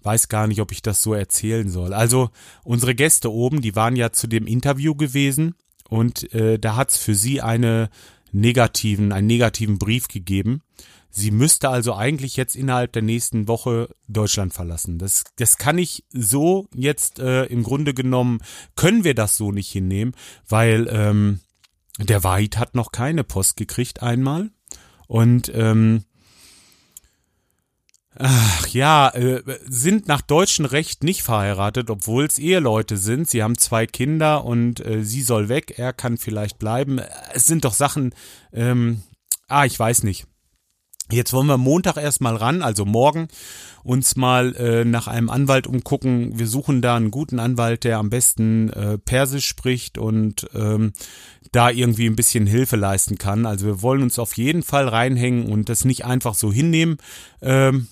Weiß 0.00 0.28
gar 0.28 0.46
nicht, 0.46 0.60
ob 0.60 0.72
ich 0.72 0.80
das 0.80 1.02
so 1.02 1.12
erzählen 1.12 1.68
soll. 1.68 1.92
Also 1.92 2.30
unsere 2.62 2.94
Gäste 2.94 3.30
oben, 3.30 3.60
die 3.60 3.76
waren 3.76 3.96
ja 3.96 4.12
zu 4.12 4.26
dem 4.26 4.46
Interview 4.46 4.94
gewesen 4.94 5.54
und 5.88 6.32
äh, 6.34 6.58
da 6.58 6.76
hat's 6.76 6.96
für 6.96 7.14
sie 7.14 7.40
eine 7.40 7.90
negativen, 8.32 9.12
einen 9.12 9.26
negativen 9.26 9.78
Brief 9.78 10.08
gegeben. 10.08 10.62
Sie 11.10 11.30
müsste 11.30 11.68
also 11.68 11.94
eigentlich 11.94 12.36
jetzt 12.36 12.56
innerhalb 12.56 12.92
der 12.92 13.02
nächsten 13.02 13.46
Woche 13.46 13.94
Deutschland 14.08 14.52
verlassen. 14.52 14.98
Das, 14.98 15.22
das 15.36 15.58
kann 15.58 15.78
ich 15.78 16.04
so 16.10 16.66
jetzt 16.74 17.20
äh, 17.20 17.44
im 17.44 17.62
Grunde 17.62 17.94
genommen, 17.94 18.40
können 18.74 19.04
wir 19.04 19.14
das 19.14 19.36
so 19.36 19.52
nicht 19.52 19.70
hinnehmen, 19.70 20.14
weil 20.48 20.88
ähm, 20.90 21.38
der 22.00 22.24
Wahid 22.24 22.58
hat 22.58 22.74
noch 22.74 22.90
keine 22.90 23.22
Post 23.22 23.56
gekriegt 23.56 24.02
einmal. 24.02 24.50
Und 25.06 25.52
ähm, 25.54 26.02
Ach 28.16 28.68
ja, 28.68 29.08
äh, 29.08 29.42
sind 29.66 30.06
nach 30.06 30.20
deutschem 30.20 30.66
Recht 30.66 31.02
nicht 31.02 31.22
verheiratet, 31.22 31.90
obwohl 31.90 32.24
es 32.26 32.38
Eheleute 32.38 32.96
sind. 32.96 33.28
Sie 33.28 33.42
haben 33.42 33.58
zwei 33.58 33.86
Kinder 33.86 34.44
und 34.44 34.84
äh, 34.84 35.04
sie 35.04 35.22
soll 35.22 35.48
weg, 35.48 35.78
er 35.78 35.92
kann 35.92 36.16
vielleicht 36.16 36.58
bleiben. 36.58 37.00
Es 37.32 37.46
sind 37.46 37.64
doch 37.64 37.74
Sachen, 37.74 38.14
ähm, 38.52 39.02
ah, 39.48 39.64
ich 39.64 39.78
weiß 39.78 40.04
nicht. 40.04 40.26
Jetzt 41.10 41.34
wollen 41.34 41.48
wir 41.48 41.58
Montag 41.58 41.98
erstmal 41.98 42.34
ran, 42.36 42.62
also 42.62 42.86
morgen, 42.86 43.28
uns 43.82 44.16
mal 44.16 44.54
äh, 44.56 44.84
nach 44.86 45.06
einem 45.06 45.28
Anwalt 45.28 45.66
umgucken. 45.66 46.38
Wir 46.38 46.46
suchen 46.46 46.80
da 46.80 46.96
einen 46.96 47.10
guten 47.10 47.38
Anwalt, 47.38 47.84
der 47.84 47.98
am 47.98 48.08
besten 48.08 48.70
äh, 48.70 48.96
Persisch 48.96 49.46
spricht 49.46 49.98
und 49.98 50.48
ähm, 50.54 50.94
da 51.52 51.68
irgendwie 51.68 52.06
ein 52.06 52.16
bisschen 52.16 52.46
Hilfe 52.46 52.76
leisten 52.76 53.18
kann. 53.18 53.44
Also 53.44 53.66
wir 53.66 53.82
wollen 53.82 54.02
uns 54.02 54.18
auf 54.18 54.36
jeden 54.38 54.62
Fall 54.62 54.88
reinhängen 54.88 55.52
und 55.52 55.68
das 55.68 55.84
nicht 55.84 56.06
einfach 56.06 56.34
so 56.34 56.50
hinnehmen. 56.50 56.96
Ähm, 57.42 57.88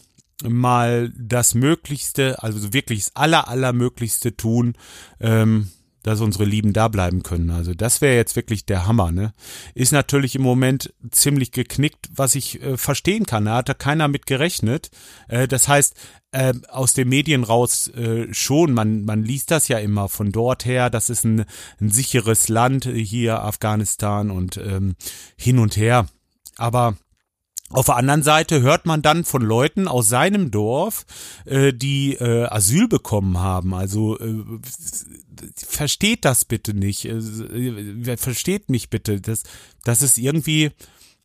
mal 0.49 1.13
das 1.17 1.55
Möglichste, 1.55 2.43
also 2.43 2.73
wirklich 2.73 3.05
das 3.05 3.17
aller, 3.17 3.49
allermöglichste 3.49 4.37
tun, 4.37 4.75
ähm, 5.21 5.71
dass 6.03 6.21
unsere 6.21 6.45
Lieben 6.45 6.73
da 6.73 6.89
bleiben 6.89 7.23
können. 7.23 7.51
Also 7.51 7.75
das 7.75 8.01
wäre 8.01 8.17
jetzt 8.17 8.35
wirklich 8.37 8.67
der 8.67 8.87
Hammer, 8.87 9.13
ne? 9.13 9.33
Ist 9.75 9.93
natürlich 9.93 10.35
im 10.35 10.43
Moment 10.43 10.93
ziemlich 11.11 11.53
geknickt, 11.53 12.11
was 12.15 12.35
ich 12.35 12.61
äh, 12.63 12.77
verstehen 12.77 13.25
kann. 13.25 13.45
Da 13.45 13.57
hat 13.57 13.69
da 13.69 13.75
keiner 13.75 14.09
mit 14.09 14.27
gerechnet. 14.27 14.91
Äh, 15.29 15.47
das 15.47 15.69
heißt, 15.69 15.95
äh, 16.33 16.55
aus 16.69 16.95
den 16.95 17.09
Medien 17.09 17.45
raus 17.45 17.89
äh, 17.89 18.33
schon, 18.33 18.73
man, 18.73 19.05
man 19.05 19.23
liest 19.23 19.51
das 19.51 19.69
ja 19.69 19.79
immer 19.79 20.09
von 20.09 20.33
dort 20.33 20.65
her, 20.65 20.91
das 20.91 21.11
ist 21.11 21.25
ein, 21.25 21.45
ein 21.81 21.91
sicheres 21.91 22.49
Land 22.49 22.85
hier, 22.85 23.43
Afghanistan 23.43 24.31
und 24.31 24.57
ähm, 24.57 24.97
hin 25.37 25.59
und 25.59 25.77
her. 25.77 26.07
Aber 26.57 26.97
auf 27.73 27.87
der 27.87 27.97
anderen 27.97 28.23
Seite 28.23 28.61
hört 28.61 28.87
man 28.87 29.03
dann 29.03 29.25
von 29.25 29.43
Leuten 29.43 29.89
aus 29.89 30.09
seinem 30.09 30.51
Dorf, 30.51 31.07
äh, 31.47 31.73
die 31.73 32.15
äh, 32.15 32.47
Asyl 32.47 32.87
bekommen 32.87 33.39
haben. 33.39 33.75
Also 33.75 34.19
äh, 34.19 34.45
versteht 35.57 36.25
das 36.25 36.45
bitte 36.45 36.75
nicht. 36.75 37.07
Äh, 37.07 38.17
versteht 38.17 38.69
mich 38.71 38.91
bitte. 38.91 39.21
Das, 39.21 39.43
das 39.85 40.03
ist 40.03 40.19
irgendwie, 40.19 40.71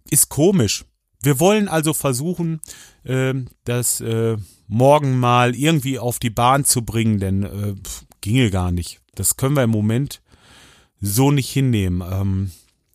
ist 0.09 0.29
komisch. 0.29 0.85
Wir 1.21 1.39
wollen 1.39 1.67
also 1.67 1.93
versuchen, 1.93 2.61
äh, 3.03 3.33
das 3.65 3.99
äh, 4.01 4.37
morgen 4.67 5.19
mal 5.19 5.55
irgendwie 5.55 5.99
auf 5.99 6.19
die 6.19 6.29
Bahn 6.29 6.63
zu 6.63 6.83
bringen, 6.83 7.19
denn 7.19 7.43
äh, 7.43 7.75
ginge 8.21 8.51
gar 8.51 8.71
nicht. 8.71 9.01
Das 9.15 9.35
können 9.35 9.55
wir 9.55 9.63
im 9.63 9.69
Moment 9.69 10.21
so 11.01 11.31
nicht 11.31 11.49
hinnehmen. 11.49 12.01
Ähm, 12.09 12.51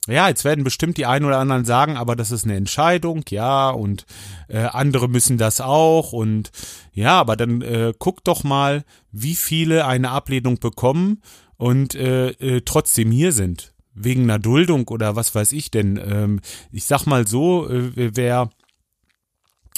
ja, 0.09 0.29
jetzt 0.29 0.45
werden 0.45 0.65
bestimmt 0.65 0.97
die 0.97 1.07
einen 1.07 1.25
oder 1.25 1.39
anderen 1.39 1.65
sagen, 1.65 1.97
aber 1.97 2.17
das 2.17 2.33
ist 2.33 2.45
eine 2.45 2.57
Entscheidung, 2.57 3.25
ja, 3.31 3.71
und 3.71 4.05
äh, 4.49 4.59
andere 4.59 5.09
müssen 5.09 5.39
das 5.39 5.61
auch 5.61 6.13
und 6.13 6.51
ja, 6.93 7.21
aber 7.21 7.37
dann 7.37 7.63
äh, 7.63 7.93
guck 7.99 8.25
doch 8.25 8.43
mal, 8.43 8.85
wie 9.13 9.37
viele 9.37 9.87
eine 9.87 10.11
Ablehnung 10.11 10.59
bekommen 10.59 11.23
und 11.57 11.95
äh, 11.95 12.31
äh, 12.31 12.63
trotzdem 12.65 13.13
hier 13.13 13.33
sind. 13.33 13.73
Wegen 13.95 14.23
einer 14.23 14.39
Duldung 14.39 14.89
oder 14.89 15.17
was 15.17 15.35
weiß 15.35 15.53
ich 15.53 15.71
denn. 15.71 16.01
Ähm, 16.03 16.41
ich 16.73 16.85
sag 16.85 17.07
mal 17.07 17.27
so, 17.27 17.69
äh, 17.69 18.17
wer 18.17 18.51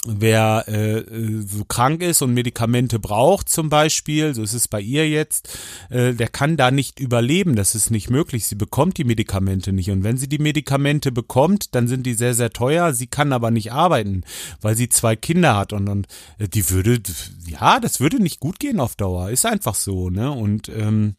wer 0.05 0.67
äh, 0.67 1.03
so 1.45 1.65
krank 1.65 2.01
ist 2.01 2.21
und 2.21 2.33
Medikamente 2.33 2.99
braucht 2.99 3.49
zum 3.49 3.69
Beispiel, 3.69 4.33
so 4.33 4.43
ist 4.43 4.53
es 4.53 4.67
bei 4.67 4.79
ihr 4.79 5.09
jetzt, 5.09 5.57
äh, 5.89 6.13
der 6.13 6.27
kann 6.27 6.57
da 6.57 6.71
nicht 6.71 6.99
überleben. 6.99 7.55
Das 7.55 7.75
ist 7.75 7.89
nicht 7.91 8.09
möglich. 8.09 8.45
Sie 8.45 8.55
bekommt 8.55 8.97
die 8.97 9.03
Medikamente 9.03 9.73
nicht. 9.73 9.89
Und 9.89 10.03
wenn 10.03 10.17
sie 10.17 10.29
die 10.29 10.37
Medikamente 10.37 11.11
bekommt, 11.11 11.75
dann 11.75 11.87
sind 11.87 12.05
die 12.05 12.13
sehr, 12.13 12.33
sehr 12.33 12.51
teuer. 12.51 12.93
Sie 12.93 13.07
kann 13.07 13.33
aber 13.33 13.51
nicht 13.51 13.71
arbeiten, 13.71 14.23
weil 14.61 14.75
sie 14.75 14.89
zwei 14.89 15.15
Kinder 15.15 15.55
hat. 15.57 15.73
Und, 15.73 15.89
und 15.89 16.07
äh, 16.37 16.47
die 16.47 16.69
würde, 16.69 17.01
ja, 17.47 17.79
das 17.79 17.99
würde 17.99 18.21
nicht 18.21 18.39
gut 18.39 18.59
gehen 18.59 18.79
auf 18.79 18.95
Dauer. 18.95 19.31
Ist 19.31 19.45
einfach 19.45 19.75
so, 19.75 20.09
ne? 20.09 20.31
Und 20.31 20.69
ähm, 20.69 21.15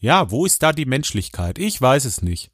ja, 0.00 0.30
wo 0.30 0.44
ist 0.44 0.62
da 0.62 0.72
die 0.72 0.86
Menschlichkeit? 0.86 1.58
Ich 1.58 1.80
weiß 1.80 2.04
es 2.04 2.22
nicht. 2.22 2.50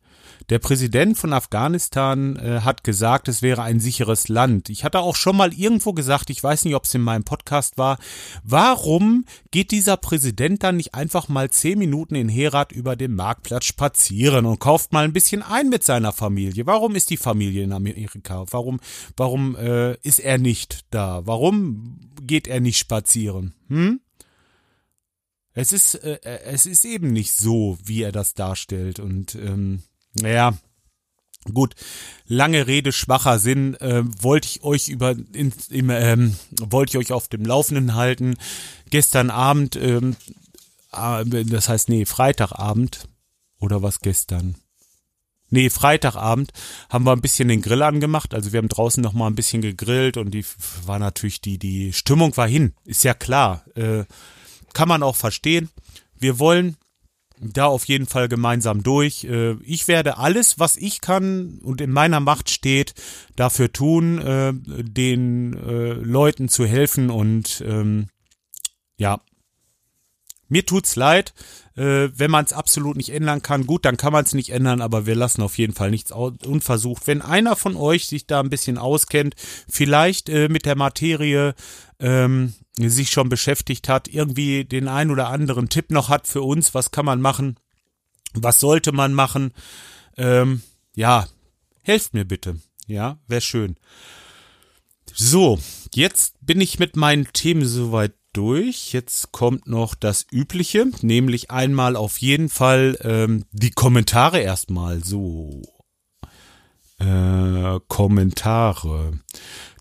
Der 0.50 0.58
Präsident 0.58 1.16
von 1.16 1.32
Afghanistan 1.32 2.36
äh, 2.36 2.60
hat 2.60 2.84
gesagt, 2.84 3.28
es 3.28 3.42
wäre 3.42 3.62
ein 3.62 3.80
sicheres 3.80 4.28
Land. 4.28 4.68
Ich 4.68 4.84
hatte 4.84 5.00
auch 5.00 5.16
schon 5.16 5.36
mal 5.36 5.52
irgendwo 5.52 5.92
gesagt, 5.92 6.30
ich 6.30 6.42
weiß 6.42 6.64
nicht, 6.64 6.74
ob 6.74 6.84
es 6.84 6.94
in 6.94 7.02
meinem 7.02 7.24
Podcast 7.24 7.78
war, 7.78 7.98
warum 8.42 9.24
geht 9.50 9.70
dieser 9.70 9.96
Präsident 9.96 10.62
dann 10.62 10.76
nicht 10.76 10.94
einfach 10.94 11.28
mal 11.28 11.50
zehn 11.50 11.78
Minuten 11.78 12.14
in 12.14 12.28
Herat 12.28 12.72
über 12.72 12.96
den 12.96 13.14
Marktplatz 13.14 13.64
spazieren 13.64 14.46
und 14.46 14.58
kauft 14.58 14.92
mal 14.92 15.04
ein 15.04 15.12
bisschen 15.12 15.42
ein 15.42 15.68
mit 15.68 15.84
seiner 15.84 16.12
Familie? 16.12 16.66
Warum 16.66 16.94
ist 16.94 17.10
die 17.10 17.16
Familie 17.16 17.64
in 17.64 17.72
Amerika? 17.72 18.44
Warum, 18.50 18.80
warum 19.16 19.56
äh, 19.56 19.94
ist 20.02 20.18
er 20.18 20.38
nicht 20.38 20.80
da? 20.90 21.22
Warum 21.24 21.98
geht 22.20 22.48
er 22.48 22.60
nicht 22.60 22.78
spazieren? 22.78 23.54
Hm? 23.68 24.00
Es 25.54 25.72
ist, 25.72 25.94
äh, 25.96 26.18
es 26.44 26.66
ist 26.66 26.84
eben 26.84 27.12
nicht 27.12 27.32
so, 27.32 27.78
wie 27.84 28.02
er 28.02 28.12
das 28.12 28.34
darstellt. 28.34 28.98
Und 29.00 29.34
ähm, 29.34 29.82
naja, 30.20 30.54
Gut, 31.52 31.74
lange 32.28 32.68
Rede, 32.68 32.92
schwacher 32.92 33.40
Sinn, 33.40 33.74
äh, 33.80 34.04
wollte 34.04 34.46
ich 34.46 34.62
euch 34.62 34.88
über 34.88 35.10
in, 35.10 35.52
im, 35.70 35.90
ähm, 35.90 36.36
wollte 36.60 36.90
ich 36.90 37.04
euch 37.04 37.12
auf 37.12 37.26
dem 37.26 37.44
Laufenden 37.44 37.96
halten. 37.96 38.36
Gestern 38.90 39.28
Abend, 39.30 39.74
ähm, 39.74 40.14
äh, 40.92 41.44
das 41.44 41.68
heißt, 41.68 41.88
nee, 41.88 42.04
Freitagabend 42.06 43.08
oder 43.58 43.82
was 43.82 44.00
gestern? 44.00 44.54
Nee, 45.50 45.68
Freitagabend 45.68 46.52
haben 46.88 47.04
wir 47.04 47.12
ein 47.12 47.20
bisschen 47.20 47.48
den 47.48 47.60
Grill 47.60 47.82
angemacht. 47.82 48.34
Also 48.34 48.52
wir 48.52 48.58
haben 48.58 48.68
draußen 48.68 49.02
noch 49.02 49.12
mal 49.12 49.26
ein 49.26 49.34
bisschen 49.34 49.62
gegrillt 49.62 50.16
und 50.16 50.30
die 50.30 50.44
war 50.86 51.00
natürlich 51.00 51.40
die 51.40 51.58
die 51.58 51.92
Stimmung 51.92 52.36
war 52.36 52.48
hin. 52.48 52.72
Ist 52.84 53.02
ja 53.02 53.14
klar, 53.14 53.64
äh, 53.74 54.04
kann 54.74 54.88
man 54.88 55.02
auch 55.02 55.16
verstehen. 55.16 55.70
Wir 56.14 56.38
wollen 56.38 56.76
da 57.42 57.66
auf 57.66 57.84
jeden 57.84 58.06
Fall 58.06 58.28
gemeinsam 58.28 58.82
durch. 58.82 59.24
Äh, 59.24 59.54
ich 59.62 59.88
werde 59.88 60.18
alles, 60.18 60.58
was 60.58 60.76
ich 60.76 61.00
kann 61.00 61.58
und 61.62 61.80
in 61.80 61.90
meiner 61.90 62.20
Macht 62.20 62.50
steht, 62.50 62.94
dafür 63.36 63.72
tun, 63.72 64.18
äh, 64.18 64.52
den 64.54 65.54
äh, 65.54 65.92
Leuten 65.92 66.48
zu 66.48 66.64
helfen 66.64 67.10
und 67.10 67.62
ähm, 67.66 68.06
ja, 68.96 69.20
mir 70.52 70.64
tut's 70.64 70.94
leid, 70.94 71.34
wenn 71.74 72.30
man 72.30 72.44
es 72.44 72.52
absolut 72.52 72.96
nicht 72.96 73.08
ändern 73.08 73.40
kann. 73.40 73.66
Gut, 73.66 73.86
dann 73.86 73.96
kann 73.96 74.12
man 74.12 74.24
es 74.24 74.34
nicht 74.34 74.50
ändern, 74.50 74.82
aber 74.82 75.06
wir 75.06 75.14
lassen 75.14 75.40
auf 75.42 75.56
jeden 75.56 75.72
Fall 75.72 75.90
nichts 75.90 76.12
unversucht. 76.12 77.06
Wenn 77.06 77.22
einer 77.22 77.56
von 77.56 77.76
euch 77.76 78.06
sich 78.06 78.26
da 78.26 78.40
ein 78.40 78.50
bisschen 78.50 78.76
auskennt, 78.76 79.34
vielleicht 79.68 80.28
mit 80.28 80.66
der 80.66 80.76
Materie 80.76 81.54
ähm, 81.98 82.52
sich 82.76 83.10
schon 83.10 83.28
beschäftigt 83.30 83.88
hat, 83.88 84.06
irgendwie 84.06 84.64
den 84.64 84.86
ein 84.86 85.10
oder 85.10 85.28
anderen 85.28 85.70
Tipp 85.70 85.90
noch 85.90 86.10
hat 86.10 86.26
für 86.26 86.42
uns, 86.42 86.74
was 86.74 86.90
kann 86.90 87.06
man 87.06 87.20
machen, 87.20 87.56
was 88.34 88.60
sollte 88.60 88.92
man 88.92 89.14
machen, 89.14 89.52
ähm, 90.18 90.62
ja, 90.94 91.26
helft 91.82 92.12
mir 92.12 92.24
bitte, 92.26 92.60
ja, 92.86 93.18
wäre 93.28 93.40
schön. 93.40 93.76
So, 95.14 95.58
jetzt 95.94 96.34
bin 96.40 96.60
ich 96.60 96.78
mit 96.78 96.96
meinen 96.96 97.32
Themen 97.32 97.64
soweit 97.64 98.12
durch. 98.32 98.92
Jetzt 98.92 99.32
kommt 99.32 99.66
noch 99.66 99.94
das 99.94 100.26
Übliche, 100.30 100.86
nämlich 101.02 101.50
einmal 101.50 101.96
auf 101.96 102.18
jeden 102.18 102.48
Fall 102.48 102.98
ähm, 103.02 103.44
die 103.52 103.70
Kommentare 103.70 104.40
erstmal. 104.40 105.02
So. 105.04 105.62
Äh, 106.98 107.80
Kommentare. 107.88 109.18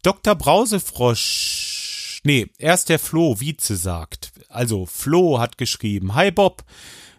Dr. 0.04 0.36
Brausefrosch. 0.36 2.22
Nee, 2.24 2.50
erst 2.58 2.90
der 2.90 3.00
Flo 3.00 3.40
Wietze 3.40 3.76
sagt. 3.76 4.32
Also, 4.50 4.86
Flo 4.86 5.40
hat 5.40 5.58
geschrieben. 5.58 6.16
Hi 6.16 6.32
Bob. 6.32 6.64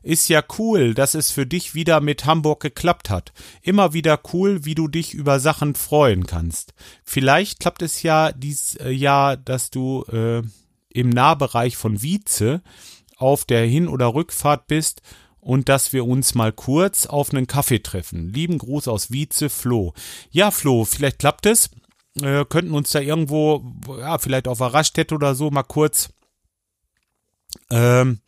Ist 0.03 0.29
ja 0.29 0.43
cool, 0.59 0.95
dass 0.95 1.15
es 1.15 1.31
für 1.31 1.47
dich 1.47 1.77
wieder 1.77 2.01
mit 2.01 2.25
Hamburg 2.25 2.61
geklappt 2.61 3.09
hat. 3.09 3.33
Immer 3.63 3.93
wieder 3.93 4.21
cool, 4.33 4.65
wie 4.65 4.75
du 4.75 4.89
dich 4.89 5.15
über 5.15 5.39
Sachen 5.39 5.77
freuen 5.77 6.27
kannst. 6.27 6.75
Vielleicht 7.05 7.61
klappt 7.61 7.83
es 7.83 8.03
ja 8.03 8.33
dies 8.33 8.75
äh, 8.77 8.91
Jahr, 8.91 9.37
dass 9.37 9.71
du 9.71 10.03
äh, 10.11 10.43
im 10.95 11.11
Nahbereich 11.11 11.77
von 11.77 12.03
Wietze 12.03 12.63
auf 13.17 13.45
der 13.45 13.65
Hin- 13.67 13.89
oder 13.89 14.15
Rückfahrt 14.15 14.67
bist 14.67 15.03
und 15.41 15.69
dass 15.69 15.93
wir 15.93 16.07
uns 16.07 16.35
mal 16.35 16.53
kurz 16.53 17.07
auf 17.07 17.33
einen 17.33 17.47
Kaffee 17.47 17.81
treffen. 17.81 18.33
Lieben 18.33 18.59
Gruß 18.59 18.89
aus 18.89 19.11
Wietze, 19.11 19.51
Flo. 19.51 19.93
Ja, 20.31 20.51
Flo, 20.51 20.85
vielleicht 20.85 21.19
klappt 21.19 21.47
es. 21.47 21.71
Äh, 22.21 22.45
könnten 22.45 22.75
uns 22.75 22.91
da 22.91 23.01
irgendwo, 23.01 23.65
ja, 23.99 24.19
vielleicht 24.19 24.47
auf 24.47 24.59
der 24.59 24.75
Raststätte 24.75 25.15
oder 25.15 25.35
so 25.35 25.51
mal 25.51 25.63
kurz 25.63 26.11
ähm, 27.71 28.21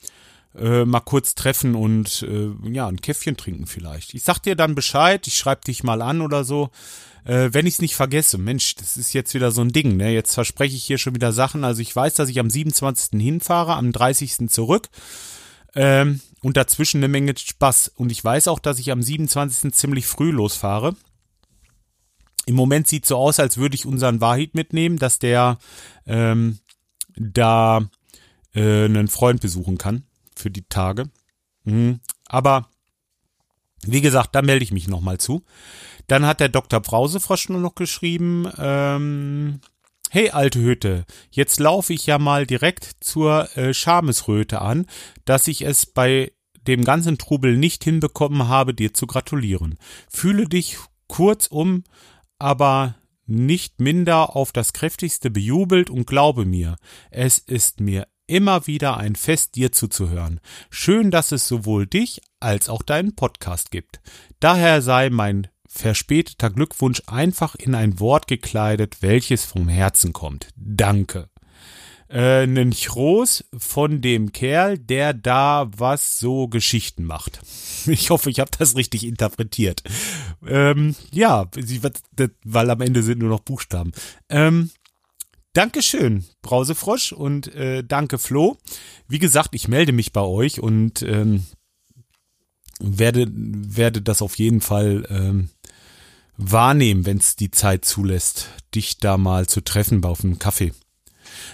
äh, 0.56 0.84
mal 0.84 1.00
kurz 1.00 1.34
treffen 1.34 1.74
und 1.74 2.22
äh, 2.22 2.50
ja, 2.70 2.86
ein 2.86 3.00
Käffchen 3.00 3.36
trinken 3.36 3.66
vielleicht. 3.66 4.14
Ich 4.14 4.22
sag 4.22 4.38
dir 4.40 4.56
dann 4.56 4.74
Bescheid, 4.74 5.26
ich 5.26 5.36
schreib 5.36 5.64
dich 5.64 5.82
mal 5.82 6.02
an 6.02 6.20
oder 6.20 6.44
so. 6.44 6.70
Äh, 7.24 7.50
wenn 7.52 7.66
ich 7.66 7.74
es 7.74 7.80
nicht 7.80 7.96
vergesse, 7.96 8.38
Mensch, 8.38 8.74
das 8.74 8.96
ist 8.96 9.12
jetzt 9.12 9.34
wieder 9.34 9.50
so 9.50 9.62
ein 9.62 9.72
Ding, 9.72 9.96
ne? 9.96 10.12
Jetzt 10.12 10.34
verspreche 10.34 10.76
ich 10.76 10.84
hier 10.84 10.98
schon 10.98 11.14
wieder 11.14 11.32
Sachen. 11.32 11.64
Also 11.64 11.80
ich 11.80 11.94
weiß, 11.94 12.14
dass 12.14 12.28
ich 12.28 12.38
am 12.38 12.50
27. 12.50 13.20
hinfahre, 13.20 13.74
am 13.76 13.92
30. 13.92 14.50
zurück. 14.50 14.88
Ähm, 15.74 16.20
und 16.42 16.56
dazwischen 16.56 16.98
eine 16.98 17.08
Menge 17.08 17.34
Spaß. 17.36 17.92
Und 17.96 18.12
ich 18.12 18.22
weiß 18.22 18.48
auch, 18.48 18.58
dass 18.58 18.78
ich 18.78 18.92
am 18.92 19.02
27. 19.02 19.72
ziemlich 19.74 20.06
früh 20.06 20.30
losfahre. 20.30 20.94
Im 22.46 22.54
Moment 22.54 22.86
sieht 22.86 23.06
so 23.06 23.16
aus, 23.16 23.40
als 23.40 23.56
würde 23.56 23.74
ich 23.74 23.86
unseren 23.86 24.20
Wahid 24.20 24.54
mitnehmen, 24.54 24.98
dass 24.98 25.18
der 25.18 25.58
ähm, 26.06 26.58
da 27.16 27.88
äh, 28.54 28.84
einen 28.84 29.08
Freund 29.08 29.40
besuchen 29.40 29.78
kann 29.78 30.04
für 30.36 30.50
die 30.50 30.64
Tage. 30.68 31.08
Mhm. 31.64 32.00
Aber 32.26 32.68
wie 33.86 34.00
gesagt, 34.00 34.34
da 34.34 34.42
melde 34.42 34.64
ich 34.64 34.72
mich 34.72 34.88
nochmal 34.88 35.18
zu. 35.18 35.42
Dann 36.06 36.26
hat 36.26 36.40
der 36.40 36.48
Dr. 36.48 36.80
Brausefrosch 36.80 37.48
nur 37.48 37.60
noch 37.60 37.74
geschrieben, 37.74 38.48
ähm, 38.58 39.60
Hey 40.10 40.30
alte 40.30 40.60
Hütte, 40.60 41.06
jetzt 41.32 41.58
laufe 41.58 41.92
ich 41.92 42.06
ja 42.06 42.18
mal 42.18 42.46
direkt 42.46 42.88
zur 43.00 43.48
äh, 43.56 43.74
Schamesröte 43.74 44.60
an, 44.60 44.86
dass 45.24 45.48
ich 45.48 45.62
es 45.62 45.86
bei 45.86 46.30
dem 46.68 46.84
ganzen 46.84 47.18
Trubel 47.18 47.56
nicht 47.56 47.82
hinbekommen 47.82 48.46
habe, 48.46 48.74
dir 48.74 48.94
zu 48.94 49.08
gratulieren. 49.08 49.76
Fühle 50.08 50.48
dich 50.48 50.76
kurzum, 51.08 51.82
aber 52.38 52.94
nicht 53.26 53.80
minder 53.80 54.36
auf 54.36 54.52
das 54.52 54.72
kräftigste 54.72 55.30
bejubelt 55.30 55.90
und 55.90 56.06
glaube 56.06 56.44
mir, 56.44 56.76
es 57.10 57.38
ist 57.38 57.80
mir 57.80 58.06
immer 58.26 58.66
wieder 58.66 58.96
ein 58.96 59.16
Fest, 59.16 59.54
dir 59.54 59.72
zuzuhören. 59.72 60.40
Schön, 60.70 61.10
dass 61.10 61.32
es 61.32 61.46
sowohl 61.48 61.86
dich 61.86 62.20
als 62.40 62.68
auch 62.68 62.82
deinen 62.82 63.14
Podcast 63.14 63.70
gibt. 63.70 64.00
Daher 64.40 64.82
sei 64.82 65.10
mein 65.10 65.48
verspäteter 65.66 66.50
Glückwunsch 66.50 67.02
einfach 67.06 67.54
in 67.54 67.74
ein 67.74 67.98
Wort 68.00 68.28
gekleidet, 68.28 68.98
welches 69.00 69.44
vom 69.44 69.68
Herzen 69.68 70.12
kommt. 70.12 70.48
Danke. 70.56 71.28
Äh, 72.08 72.46
nen 72.46 72.70
Chros 72.70 73.44
von 73.56 74.00
dem 74.00 74.30
Kerl, 74.30 74.78
der 74.78 75.14
da 75.14 75.68
was 75.76 76.20
so 76.20 76.48
Geschichten 76.48 77.04
macht. 77.04 77.40
Ich 77.86 78.08
hoffe, 78.08 78.30
ich 78.30 78.40
habe 78.40 78.50
das 78.58 78.76
richtig 78.76 79.04
interpretiert. 79.04 79.82
Ähm, 80.46 80.94
ja, 81.12 81.50
weil 82.44 82.70
am 82.70 82.80
Ende 82.80 83.02
sind 83.02 83.18
nur 83.18 83.28
noch 83.28 83.40
Buchstaben. 83.40 83.92
Ähm, 84.30 84.70
Dankeschön, 85.54 86.24
Brausefrosch 86.42 87.12
und 87.12 87.54
äh, 87.54 87.84
danke 87.84 88.18
Flo. 88.18 88.58
Wie 89.06 89.20
gesagt, 89.20 89.54
ich 89.54 89.68
melde 89.68 89.92
mich 89.92 90.12
bei 90.12 90.20
euch 90.20 90.58
und 90.58 91.02
ähm, 91.02 91.44
werde 92.80 93.28
werde 93.30 94.02
das 94.02 94.20
auf 94.20 94.36
jeden 94.36 94.60
Fall 94.60 95.06
ähm, 95.08 95.50
wahrnehmen, 96.36 97.06
wenn 97.06 97.18
es 97.18 97.36
die 97.36 97.52
Zeit 97.52 97.84
zulässt, 97.84 98.48
dich 98.74 98.98
da 98.98 99.16
mal 99.16 99.46
zu 99.46 99.60
treffen 99.60 100.04
auf 100.04 100.24
einem 100.24 100.40
Kaffee. 100.40 100.72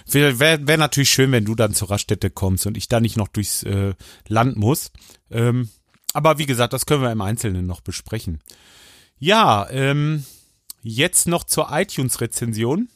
Wäre 0.09 0.39
wär, 0.39 0.67
wär 0.67 0.77
natürlich 0.77 1.11
schön, 1.11 1.31
wenn 1.31 1.45
du 1.45 1.53
dann 1.53 1.75
zur 1.75 1.91
Raststätte 1.91 2.31
kommst 2.31 2.65
und 2.65 2.77
ich 2.77 2.87
da 2.87 2.99
nicht 2.99 3.17
noch 3.17 3.27
durchs 3.27 3.61
äh, 3.61 3.93
Land 4.27 4.57
muss. 4.57 4.91
Ähm, 5.29 5.69
aber 6.13 6.39
wie 6.39 6.47
gesagt, 6.47 6.73
das 6.73 6.87
können 6.87 7.03
wir 7.03 7.11
im 7.11 7.21
Einzelnen 7.21 7.67
noch 7.67 7.81
besprechen. 7.81 8.41
Ja, 9.19 9.69
ähm, 9.69 10.25
jetzt 10.81 11.27
noch 11.27 11.43
zur 11.43 11.69
iTunes-Rezension. 11.71 12.89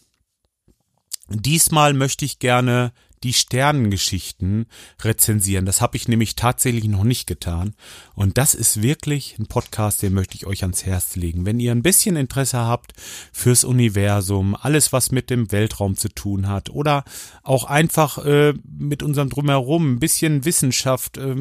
Diesmal 1.29 1.93
möchte 1.93 2.25
ich 2.25 2.39
gerne 2.39 2.91
die 3.23 3.33
Sternengeschichten 3.33 4.67
rezensieren. 5.01 5.65
Das 5.65 5.81
habe 5.81 5.97
ich 5.97 6.07
nämlich 6.07 6.35
tatsächlich 6.35 6.85
noch 6.85 7.03
nicht 7.03 7.25
getan. 7.25 7.73
Und 8.13 8.37
das 8.37 8.53
ist 8.53 8.83
wirklich 8.83 9.37
ein 9.39 9.47
Podcast, 9.47 10.03
den 10.03 10.13
möchte 10.13 10.35
ich 10.35 10.45
euch 10.45 10.61
ans 10.61 10.85
Herz 10.85 11.15
legen. 11.15 11.45
Wenn 11.45 11.59
ihr 11.59 11.71
ein 11.71 11.81
bisschen 11.81 12.17
Interesse 12.17 12.59
habt 12.59 12.93
fürs 13.33 13.63
Universum, 13.63 14.55
alles 14.55 14.93
was 14.93 15.11
mit 15.11 15.31
dem 15.31 15.51
Weltraum 15.51 15.97
zu 15.97 16.09
tun 16.09 16.47
hat 16.47 16.69
oder 16.69 17.03
auch 17.41 17.63
einfach 17.63 18.23
äh, 18.23 18.53
mit 18.63 19.01
unserem 19.01 19.29
Drumherum, 19.29 19.93
ein 19.93 19.99
bisschen 19.99 20.45
Wissenschaft, 20.45 21.17
äh, 21.17 21.35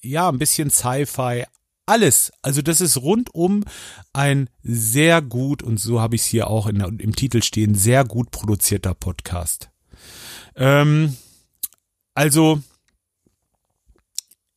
ja, 0.00 0.28
ein 0.28 0.38
bisschen 0.38 0.70
Sci-Fi, 0.70 1.44
alles. 1.86 2.32
Also 2.42 2.62
das 2.62 2.80
ist 2.80 2.96
rundum 2.98 3.64
ein 4.12 4.50
sehr 4.62 5.22
gut, 5.22 5.62
und 5.62 5.78
so 5.78 6.00
habe 6.00 6.16
ich 6.16 6.22
es 6.22 6.26
hier 6.26 6.48
auch 6.48 6.66
in, 6.66 6.80
im 6.80 7.16
Titel 7.16 7.42
stehen, 7.42 7.74
sehr 7.74 8.04
gut 8.04 8.30
produzierter 8.30 8.94
Podcast. 8.94 9.70
Ähm, 10.56 11.16
also, 12.14 12.60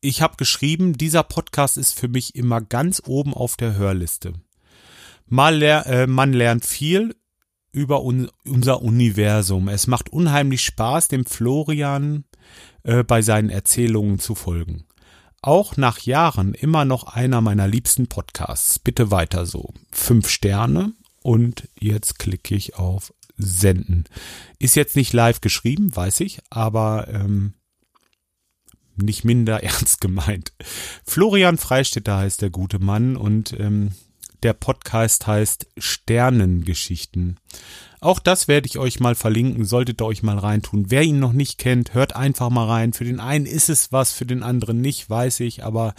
ich 0.01 0.21
habe 0.21 0.37
geschrieben, 0.37 0.93
dieser 0.93 1.23
Podcast 1.23 1.77
ist 1.77 1.97
für 1.97 2.07
mich 2.07 2.35
immer 2.35 2.61
ganz 2.61 3.01
oben 3.05 3.33
auf 3.33 3.57
der 3.57 3.75
Hörliste. 3.75 4.33
Mal 5.27 5.61
äh, 5.61 6.07
man 6.07 6.33
lernt 6.33 6.65
viel 6.65 7.15
über 7.71 8.03
un 8.03 8.31
unser 8.45 8.81
Universum. 8.81 9.67
Es 9.67 9.87
macht 9.87 10.09
unheimlich 10.09 10.63
Spaß, 10.63 11.07
dem 11.07 11.25
Florian 11.25 12.23
äh, 12.83 13.03
bei 13.03 13.21
seinen 13.21 13.49
Erzählungen 13.49 14.19
zu 14.19 14.35
folgen. 14.35 14.85
Auch 15.41 15.77
nach 15.77 15.99
Jahren 15.99 16.53
immer 16.53 16.85
noch 16.85 17.03
einer 17.05 17.41
meiner 17.41 17.67
liebsten 17.67 18.07
Podcasts. 18.07 18.79
Bitte 18.79 19.09
weiter 19.11 19.45
so. 19.45 19.73
Fünf 19.91 20.29
Sterne 20.29 20.93
und 21.21 21.69
jetzt 21.79 22.19
klicke 22.19 22.55
ich 22.55 22.75
auf 22.75 23.13
Senden. 23.37 24.03
Ist 24.59 24.75
jetzt 24.75 24.97
nicht 24.97 25.13
live 25.13 25.39
geschrieben, 25.39 25.95
weiß 25.95 26.19
ich, 26.19 26.41
aber 26.49 27.07
ähm, 27.07 27.53
nicht 28.97 29.23
minder 29.23 29.63
ernst 29.63 30.01
gemeint. 30.01 30.53
Florian 31.05 31.57
Freistetter 31.57 32.17
heißt 32.17 32.41
der 32.41 32.49
gute 32.49 32.79
Mann 32.79 33.15
und 33.15 33.57
ähm, 33.57 33.93
der 34.43 34.53
Podcast 34.53 35.27
heißt 35.27 35.67
Sternengeschichten. 35.77 37.39
Auch 38.01 38.19
das 38.19 38.47
werde 38.47 38.67
ich 38.67 38.77
euch 38.77 38.99
mal 38.99 39.15
verlinken, 39.15 39.65
solltet 39.65 40.01
ihr 40.01 40.05
euch 40.05 40.23
mal 40.23 40.37
reintun. 40.37 40.89
Wer 40.89 41.03
ihn 41.03 41.19
noch 41.19 41.33
nicht 41.33 41.57
kennt, 41.57 41.93
hört 41.93 42.15
einfach 42.15 42.49
mal 42.49 42.65
rein. 42.65 42.93
Für 42.93 43.03
den 43.03 43.19
einen 43.19 43.45
ist 43.45 43.69
es 43.69 43.91
was, 43.91 44.13
für 44.13 44.25
den 44.25 44.43
anderen 44.43 44.79
nicht, 44.79 45.09
weiß 45.09 45.41
ich, 45.41 45.63
aber 45.63 45.93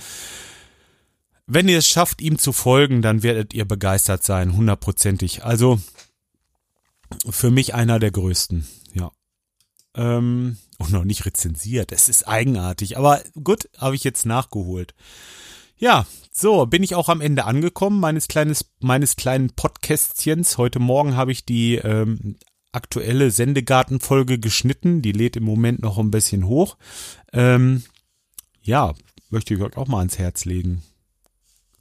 wenn 1.46 1.68
ihr 1.68 1.78
es 1.78 1.88
schafft, 1.88 2.22
ihm 2.22 2.38
zu 2.38 2.52
folgen, 2.52 3.02
dann 3.02 3.22
werdet 3.22 3.52
ihr 3.52 3.64
begeistert 3.64 4.22
sein, 4.22 4.56
hundertprozentig. 4.56 5.44
Also 5.44 5.80
für 7.28 7.50
mich 7.50 7.74
einer 7.74 7.98
der 7.98 8.12
größten, 8.12 8.66
ja. 8.94 9.10
Ähm, 9.94 10.58
und 10.78 10.92
noch 10.92 11.04
nicht 11.04 11.26
rezensiert, 11.26 11.90
es 11.90 12.08
ist 12.08 12.26
eigenartig, 12.28 12.96
aber 12.96 13.20
gut, 13.42 13.68
habe 13.76 13.96
ich 13.96 14.04
jetzt 14.04 14.24
nachgeholt. 14.24 14.94
Ja, 15.80 16.06
so, 16.30 16.66
bin 16.66 16.82
ich 16.82 16.94
auch 16.94 17.08
am 17.08 17.22
Ende 17.22 17.46
angekommen 17.46 18.00
meines 18.00 18.28
kleines 18.28 18.66
meines 18.80 19.16
kleinen 19.16 19.48
Podcastchens. 19.48 20.58
Heute 20.58 20.78
Morgen 20.78 21.16
habe 21.16 21.32
ich 21.32 21.46
die 21.46 21.76
ähm, 21.76 22.36
aktuelle 22.70 23.30
Sendegartenfolge 23.30 24.38
geschnitten. 24.38 25.00
Die 25.00 25.12
lädt 25.12 25.36
im 25.36 25.44
Moment 25.44 25.80
noch 25.80 25.96
ein 25.96 26.10
bisschen 26.10 26.46
hoch. 26.46 26.76
Ähm, 27.32 27.82
ja, 28.60 28.92
möchte 29.30 29.54
ich 29.54 29.62
euch 29.62 29.74
auch 29.78 29.88
mal 29.88 30.00
ans 30.00 30.18
Herz 30.18 30.44
legen. 30.44 30.82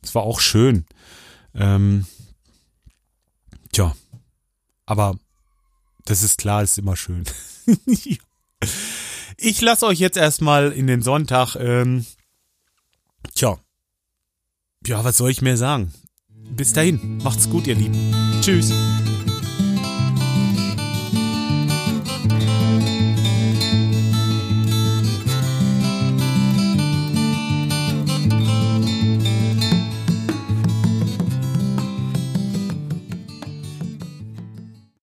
Es 0.02 0.16
war 0.16 0.24
auch 0.24 0.40
schön. 0.40 0.86
Ähm, 1.54 2.06
tja, 3.74 3.94
aber 4.86 5.18
das 6.06 6.24
ist 6.24 6.38
klar, 6.38 6.64
ist 6.64 6.78
immer 6.78 6.96
schön. 6.96 7.26
ich 9.36 9.60
lasse 9.60 9.88
euch 9.88 10.00
jetzt 10.00 10.16
erstmal 10.16 10.72
in 10.72 10.88
den 10.88 11.02
Sonntag. 11.02 11.58
Ähm, 11.58 12.06
tja, 13.36 13.60
ja, 14.86 15.04
was 15.04 15.18
soll 15.18 15.32
ich 15.32 15.42
mehr 15.42 15.58
sagen? 15.58 15.94
Bis 16.52 16.74
dahin, 16.74 17.20
macht's 17.24 17.50
gut, 17.50 17.68
ihr 17.68 17.76
Lieben. 17.76 18.13
Tschüss. 18.42 18.72